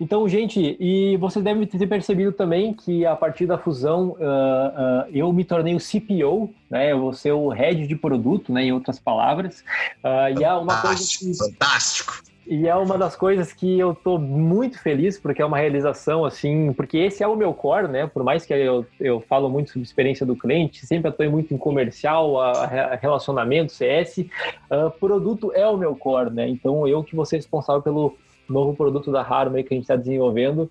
Então, 0.00 0.28
gente, 0.28 0.76
e 0.78 1.16
vocês 1.16 1.44
devem 1.44 1.66
ter 1.66 1.86
percebido 1.86 2.32
também 2.32 2.74
que 2.74 3.06
a 3.06 3.16
partir 3.16 3.46
da 3.46 3.56
fusão 3.56 4.10
uh, 4.10 4.14
uh, 4.14 5.10
eu 5.12 5.32
me 5.32 5.44
tornei 5.44 5.74
o 5.74 5.78
CPO, 5.78 6.52
né? 6.70 6.92
Eu 6.92 7.00
vou 7.00 7.12
ser 7.12 7.32
o 7.32 7.48
head 7.48 7.86
de 7.86 7.96
produto, 7.96 8.52
né? 8.52 8.64
Em 8.64 8.72
outras 8.72 8.98
palavras. 8.98 9.60
Uh, 10.04 10.38
e 10.38 10.44
é 10.44 10.52
uma 10.52 10.80
coisa 10.80 11.02
que... 11.02 11.36
Fantástico! 11.36 12.31
E 12.52 12.68
é 12.68 12.76
uma 12.76 12.98
das 12.98 13.16
coisas 13.16 13.50
que 13.50 13.78
eu 13.78 13.94
tô 13.94 14.18
muito 14.18 14.78
feliz, 14.78 15.18
porque 15.18 15.40
é 15.40 15.44
uma 15.44 15.56
realização, 15.56 16.22
assim, 16.22 16.70
porque 16.74 16.98
esse 16.98 17.22
é 17.22 17.26
o 17.26 17.34
meu 17.34 17.54
core, 17.54 17.88
né? 17.88 18.06
Por 18.06 18.22
mais 18.22 18.44
que 18.44 18.52
eu, 18.52 18.84
eu 19.00 19.22
falo 19.22 19.48
muito 19.48 19.70
sobre 19.70 19.86
experiência 19.86 20.26
do 20.26 20.36
cliente, 20.36 20.84
sempre 20.84 21.08
atuei 21.08 21.30
muito 21.30 21.54
em 21.54 21.56
comercial, 21.56 22.38
a, 22.38 22.50
a 22.52 22.94
relacionamento, 22.96 23.72
CS, 23.72 24.18
uh, 24.18 24.90
produto 25.00 25.50
é 25.54 25.66
o 25.66 25.78
meu 25.78 25.96
core, 25.96 26.28
né? 26.28 26.46
Então 26.46 26.86
eu 26.86 27.02
que 27.02 27.16
vou 27.16 27.24
ser 27.24 27.36
responsável 27.36 27.80
pelo 27.80 28.18
novo 28.46 28.76
produto 28.76 29.10
da 29.10 29.22
Harmony 29.22 29.64
que 29.64 29.72
a 29.72 29.76
gente 29.76 29.84
está 29.84 29.96
desenvolvendo. 29.96 30.70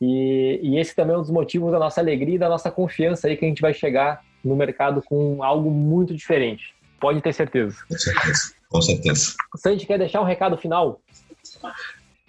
E, 0.00 0.60
e 0.62 0.78
esse 0.78 0.96
também 0.96 1.14
é 1.14 1.18
um 1.18 1.20
dos 1.20 1.30
motivos 1.30 1.70
da 1.70 1.78
nossa 1.78 2.00
alegria 2.00 2.36
e 2.36 2.38
da 2.38 2.48
nossa 2.48 2.70
confiança 2.70 3.28
aí 3.28 3.36
que 3.36 3.44
a 3.44 3.48
gente 3.48 3.60
vai 3.60 3.74
chegar 3.74 4.24
no 4.42 4.56
mercado 4.56 5.02
com 5.02 5.44
algo 5.44 5.70
muito 5.70 6.14
diferente. 6.14 6.74
Pode 6.98 7.20
ter 7.20 7.34
certeza. 7.34 7.76
Com 7.86 7.98
certeza. 7.98 8.57
Com 8.68 8.82
certeza. 8.82 9.34
Sandy, 9.56 9.86
quer 9.86 9.98
deixar 9.98 10.20
um 10.20 10.24
recado 10.24 10.56
final? 10.56 11.00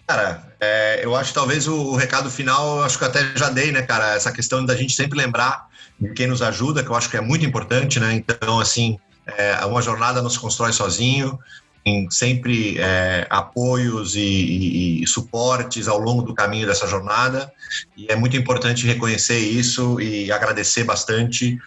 Cara, 0.07 0.43
é, 0.59 1.01
eu 1.03 1.15
acho 1.15 1.29
que 1.29 1.35
talvez 1.35 1.67
o, 1.67 1.75
o, 1.75 1.95
recado 1.95 2.31
final, 2.31 2.81
acho 2.81 2.97
que 2.97 3.05
até 3.05 3.19
já 3.35 3.49
dei, 3.49 3.71
né, 3.71 3.81
cara? 3.81 4.15
Essa 4.15 4.31
questão 4.31 4.65
da 4.65 4.75
gente 4.75 4.93
sempre 4.93 5.17
lembrar 5.17 5.67
de 5.99 6.11
quem 6.13 6.27
nos 6.27 6.41
ajuda, 6.41 6.83
que 6.83 6.89
eu 6.89 6.95
acho 6.95 7.09
que 7.09 7.17
é 7.17 7.21
muito 7.21 7.45
importante, 7.45 7.99
né? 7.99 8.13
Então, 8.13 8.59
assim, 8.59 8.97
é, 9.27 9.63
uma 9.65 9.81
jornada 9.81 10.21
não 10.21 10.29
se 10.29 10.39
constrói 10.39 10.73
sozinho, 10.73 11.37
tem 11.83 12.09
sempre 12.09 12.77
é, 12.77 13.25
apoios 13.29 14.15
e, 14.15 14.19
e, 14.19 15.03
e, 15.03 15.07
suportes 15.07 15.87
ao 15.87 15.97
longo 15.97 16.21
do 16.21 16.33
caminho 16.33 16.67
dessa 16.67 16.87
jornada, 16.87 17.51
e 17.95 18.07
é 18.09 18.15
muito 18.15 18.35
importante 18.35 18.85
reconhecer 18.85 19.39
isso 19.39 19.99
e 19.99 20.31
agradecer 20.31 20.83
bastante. 20.83 21.57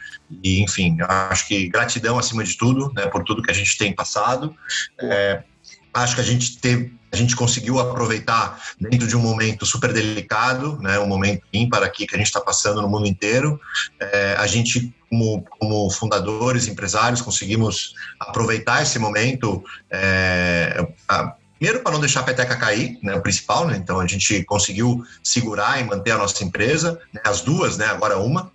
E, 0.43 0.63
enfim, 0.63 0.97
acho 1.01 1.47
que 1.47 1.69
gratidão 1.69 2.19
acima 2.19 2.45
de 2.45 2.57
tudo, 2.57 2.93
né, 2.95 3.07
por 3.07 3.25
tudo 3.25 3.43
que 3.43 3.51
a 3.51 3.55
gente 3.55 3.77
tem 3.77 3.95
passado. 3.95 4.55
É, 5.01 5.43
acho 5.95 6.15
que 6.15 6.21
a 6.21 6.25
gente 6.25 6.59
teve 6.59 6.95
a 7.13 7.17
gente 7.17 7.37
conseguiu 7.37 7.79
aproveitar 7.79 8.59
dentro 8.81 9.07
de 9.07 9.15
um 9.15 9.21
momento 9.21 9.67
super 9.67 9.93
delicado, 9.93 10.79
né, 10.81 10.99
um 10.99 11.07
momento 11.07 11.43
ímpar 11.53 11.83
aqui 11.83 12.07
que 12.07 12.15
a 12.15 12.19
gente 12.19 12.29
está 12.29 12.41
passando 12.41 12.81
no 12.81 12.89
mundo 12.89 13.07
inteiro. 13.07 13.61
É, 14.01 14.35
a 14.39 14.47
gente, 14.47 14.95
como, 15.11 15.45
como, 15.59 15.91
fundadores, 15.91 16.67
empresários, 16.69 17.21
conseguimos 17.21 17.95
aproveitar 18.19 18.83
esse 18.83 18.99
momento. 18.99 19.63
É, 19.91 20.87
a, 21.07 21.35
primeiro 21.59 21.85
para 21.85 21.93
não 21.93 22.01
deixar 22.01 22.21
a 22.21 22.25
peteca 22.25 22.57
cair, 22.57 22.99
né, 23.03 23.15
o 23.15 23.21
principal, 23.21 23.69
né, 23.69 23.77
então 23.77 24.01
a 24.01 24.07
gente 24.07 24.43
conseguiu 24.45 25.05
segurar 25.23 25.81
e 25.81 25.85
manter 25.85 26.11
a 26.11 26.19
nossa 26.19 26.43
empresa, 26.43 26.99
né, 27.13 27.21
as 27.25 27.43
duas, 27.43 27.77
né, 27.77 27.87
agora 27.87 28.19
uma, 28.19 28.51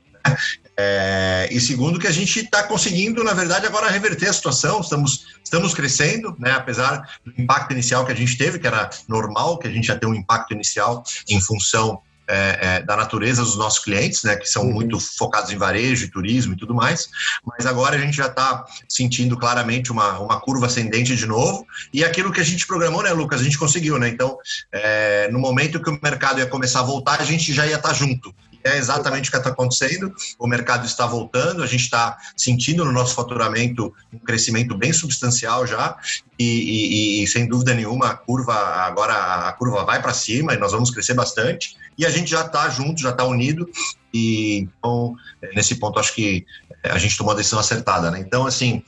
é, 0.79 1.49
e 1.51 1.59
segundo, 1.59 1.99
que 1.99 2.05
a 2.05 2.11
gente 2.11 2.39
está 2.39 2.61
conseguindo, 2.61 3.23
na 3.23 3.33
verdade, 3.33 3.65
agora 3.65 3.89
reverter 3.89 4.29
a 4.29 4.33
situação, 4.33 4.79
estamos, 4.79 5.25
estamos 5.43 5.73
crescendo, 5.73 6.35
né, 6.37 6.51
apesar 6.51 7.17
do 7.25 7.33
impacto 7.35 7.71
inicial 7.71 8.05
que 8.05 8.11
a 8.11 8.15
gente 8.15 8.37
teve, 8.37 8.59
que 8.59 8.67
era 8.67 8.87
normal 9.07 9.57
que 9.57 9.67
a 9.67 9.71
gente 9.71 9.87
ia 9.87 9.95
ter 9.95 10.05
um 10.05 10.13
impacto 10.13 10.53
inicial 10.53 11.03
em 11.27 11.41
função 11.41 11.99
é, 12.27 12.59
é, 12.61 12.81
da 12.83 12.95
natureza 12.95 13.41
dos 13.41 13.57
nossos 13.57 13.79
clientes, 13.79 14.21
né, 14.23 14.35
que 14.35 14.47
são 14.47 14.63
uhum. 14.63 14.73
muito 14.73 14.99
focados 14.99 15.49
em 15.49 15.57
varejo 15.57 16.05
e 16.05 16.11
turismo 16.11 16.53
e 16.53 16.57
tudo 16.57 16.75
mais, 16.75 17.09
mas 17.43 17.65
agora 17.65 17.95
a 17.95 17.99
gente 17.99 18.17
já 18.17 18.27
está 18.27 18.65
sentindo 18.87 19.37
claramente 19.37 19.91
uma, 19.91 20.19
uma 20.19 20.39
curva 20.39 20.67
ascendente 20.67 21.15
de 21.15 21.25
novo, 21.25 21.65
e 21.91 22.03
aquilo 22.03 22.31
que 22.31 22.41
a 22.41 22.43
gente 22.43 22.67
programou, 22.67 23.01
né, 23.01 23.11
Lucas, 23.13 23.41
a 23.41 23.43
gente 23.43 23.57
conseguiu, 23.57 23.97
né, 23.97 24.09
então, 24.09 24.37
é, 24.71 25.27
no 25.31 25.39
momento 25.39 25.81
que 25.81 25.89
o 25.89 25.99
mercado 26.03 26.39
ia 26.39 26.45
começar 26.45 26.81
a 26.81 26.83
voltar, 26.83 27.19
a 27.19 27.25
gente 27.25 27.51
já 27.51 27.65
ia 27.65 27.77
estar 27.77 27.89
tá 27.89 27.95
junto, 27.95 28.35
é 28.63 28.77
exatamente 28.77 29.29
o 29.29 29.31
que 29.31 29.37
está 29.37 29.49
acontecendo. 29.49 30.13
O 30.39 30.47
mercado 30.47 30.85
está 30.85 31.05
voltando, 31.05 31.63
a 31.63 31.67
gente 31.67 31.83
está 31.83 32.17
sentindo 32.35 32.83
no 32.83 32.91
nosso 32.91 33.15
faturamento 33.15 33.93
um 34.13 34.19
crescimento 34.19 34.77
bem 34.77 34.93
substancial 34.93 35.65
já, 35.65 35.97
e, 36.37 36.45
e, 36.45 37.23
e 37.23 37.27
sem 37.27 37.47
dúvida 37.47 37.73
nenhuma 37.73 38.09
a 38.09 38.15
curva 38.15 38.53
agora 38.53 39.47
a 39.47 39.53
curva 39.53 39.83
vai 39.83 40.01
para 40.01 40.13
cima 40.13 40.53
e 40.53 40.57
nós 40.57 40.71
vamos 40.71 40.91
crescer 40.91 41.13
bastante. 41.13 41.75
E 41.97 42.05
a 42.05 42.09
gente 42.09 42.29
já 42.29 42.45
está 42.45 42.69
junto, 42.69 43.01
já 43.01 43.09
está 43.09 43.23
unido. 43.23 43.67
E 44.13 44.59
então, 44.59 45.15
nesse 45.55 45.75
ponto, 45.75 45.99
acho 45.99 46.13
que 46.13 46.45
a 46.83 46.97
gente 46.97 47.17
tomou 47.17 47.33
a 47.33 47.35
decisão 47.35 47.59
acertada. 47.59 48.11
Né? 48.11 48.19
Então, 48.19 48.45
assim, 48.45 48.83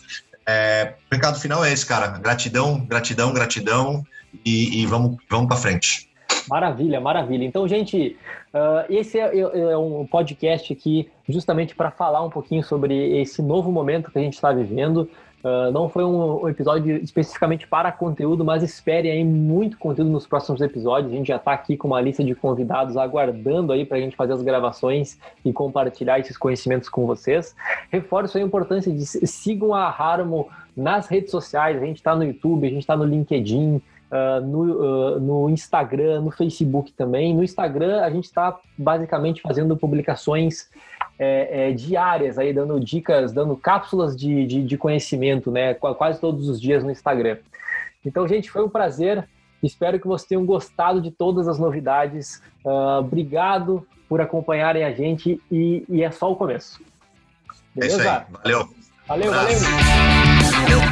é, 0.46 0.96
o 1.12 1.16
recado 1.16 1.40
final 1.40 1.64
é 1.64 1.72
esse, 1.72 1.86
cara. 1.86 2.08
Gratidão, 2.08 2.86
gratidão, 2.86 3.34
gratidão 3.34 4.04
e, 4.46 4.82
e 4.82 4.86
vamos, 4.86 5.18
vamos 5.30 5.48
para 5.48 5.58
frente. 5.58 6.09
Maravilha, 6.50 7.00
maravilha. 7.00 7.46
Então, 7.46 7.68
gente, 7.68 8.18
uh, 8.54 8.92
esse 8.92 9.20
é, 9.20 9.36
é, 9.36 9.40
é, 9.40 9.78
um 9.78 10.06
podcast 10.06 10.74
aqui 10.74 11.10
justamente 11.28 11.76
para 11.76 11.92
falar 11.92 12.24
um 12.24 12.30
pouquinho 12.30 12.64
sobre 12.64 13.22
esse 13.22 13.42
novo 13.42 13.72
momento 13.72 14.12
que 14.12 14.18
a 14.18 14.22
gente 14.22 14.34
está 14.34 14.52
vivendo. 14.52 15.10
Uh, 15.42 15.72
não 15.72 15.88
foi 15.88 16.04
um, 16.04 16.44
um, 16.44 16.50
episódio 16.50 16.98
especificamente 16.98 17.66
para 17.66 17.94
conteúdo, 17.94 18.44
mas 18.44 18.62
espere 18.62 19.10
aí 19.10 19.24
muito 19.24 19.78
conteúdo 19.78 20.10
nos 20.10 20.28
próximos 20.28 20.60
episódios. 20.60 21.14
A 21.14 21.16
gente 21.16 21.28
já 21.28 21.38
está 21.38 21.54
aqui 21.54 21.78
com 21.78 21.88
uma 21.88 22.02
lista 22.02 22.24
de 22.24 22.36
convidados 22.36 22.98
aguardando 22.98 23.72
aí 23.72 23.86
para 23.86 23.98
a 23.98 24.02
gente 24.02 24.18
fazer 24.18 24.34
as 24.34 24.42
gravações 24.42 25.18
e 25.46 25.54
compartilhar 25.54 26.20
esses 26.20 26.36
conhecimentos 26.36 26.90
com 26.90 27.06
vocês. 27.06 27.56
Reforço 27.90 28.38
a 28.38 28.42
importância 28.42 28.92
de 28.92 29.06
sigam 29.06 29.74
a 29.74 29.86
Harmo 29.86 30.50
nas 30.76 31.08
redes 31.08 31.32
sociais. 31.32 31.82
A 31.82 31.86
gente 31.86 31.98
está 31.98 32.14
no 32.14 32.26
YouTube, 32.26 32.68
a 32.68 32.70
gente 32.70 32.82
está 32.82 32.98
no 32.98 33.06
LinkedIn 33.06 33.82
uh, 34.12 34.46
no, 34.46 34.62
uh, 34.62 35.20
no 35.20 35.50
Instagram, 35.50 36.22
no 36.22 36.32
Facebook 36.32 36.92
também. 36.94 37.36
No 37.36 37.44
Instagram, 37.44 38.02
a 38.02 38.10
gente 38.10 38.26
está 38.26 38.60
basicamente 38.78 39.42
fazendo 39.42 39.76
publicações 39.78 40.70
é, 41.18 41.70
é, 41.70 41.72
diárias, 41.72 42.38
aí 42.38 42.54
dando 42.54 42.80
dicas, 42.80 43.34
dando 43.34 43.56
cápsulas 43.56 44.16
de, 44.16 44.46
de, 44.46 44.64
de 44.64 44.78
conhecimento, 44.78 45.52
né? 45.52 45.74
Quase 45.74 46.20
todos 46.20 46.48
os 46.48 46.60
dias 46.60 46.84
no 46.84 46.92
Instagram. 46.92 47.38
Então, 48.06 48.28
gente, 48.28 48.50
foi 48.50 48.64
um 48.64 48.70
prazer. 48.70 49.28
Espero 49.62 50.00
que 50.00 50.08
vocês 50.08 50.28
tenham 50.28 50.46
gostado 50.46 51.02
de 51.02 51.12
todas 51.12 51.48
as 51.48 51.60
novidades. 51.60 52.42
Uh, 52.64 53.00
obrigado 53.00 53.86
por 54.08 54.22
acompanharem 54.22 54.84
a 54.84 54.92
gente 54.92 55.40
e, 55.52 55.86
e, 55.90 56.02
é 56.02 56.10
só 56.10 56.32
o 56.32 56.36
começo. 56.36 56.82
Beleza? 57.76 57.96
É 57.96 58.00
isso 58.00 58.10
aí. 58.10 58.26
Valeu. 58.32 58.70
Valeu, 59.08 59.32
valeu. 59.32 59.60
valeu. 59.60 60.89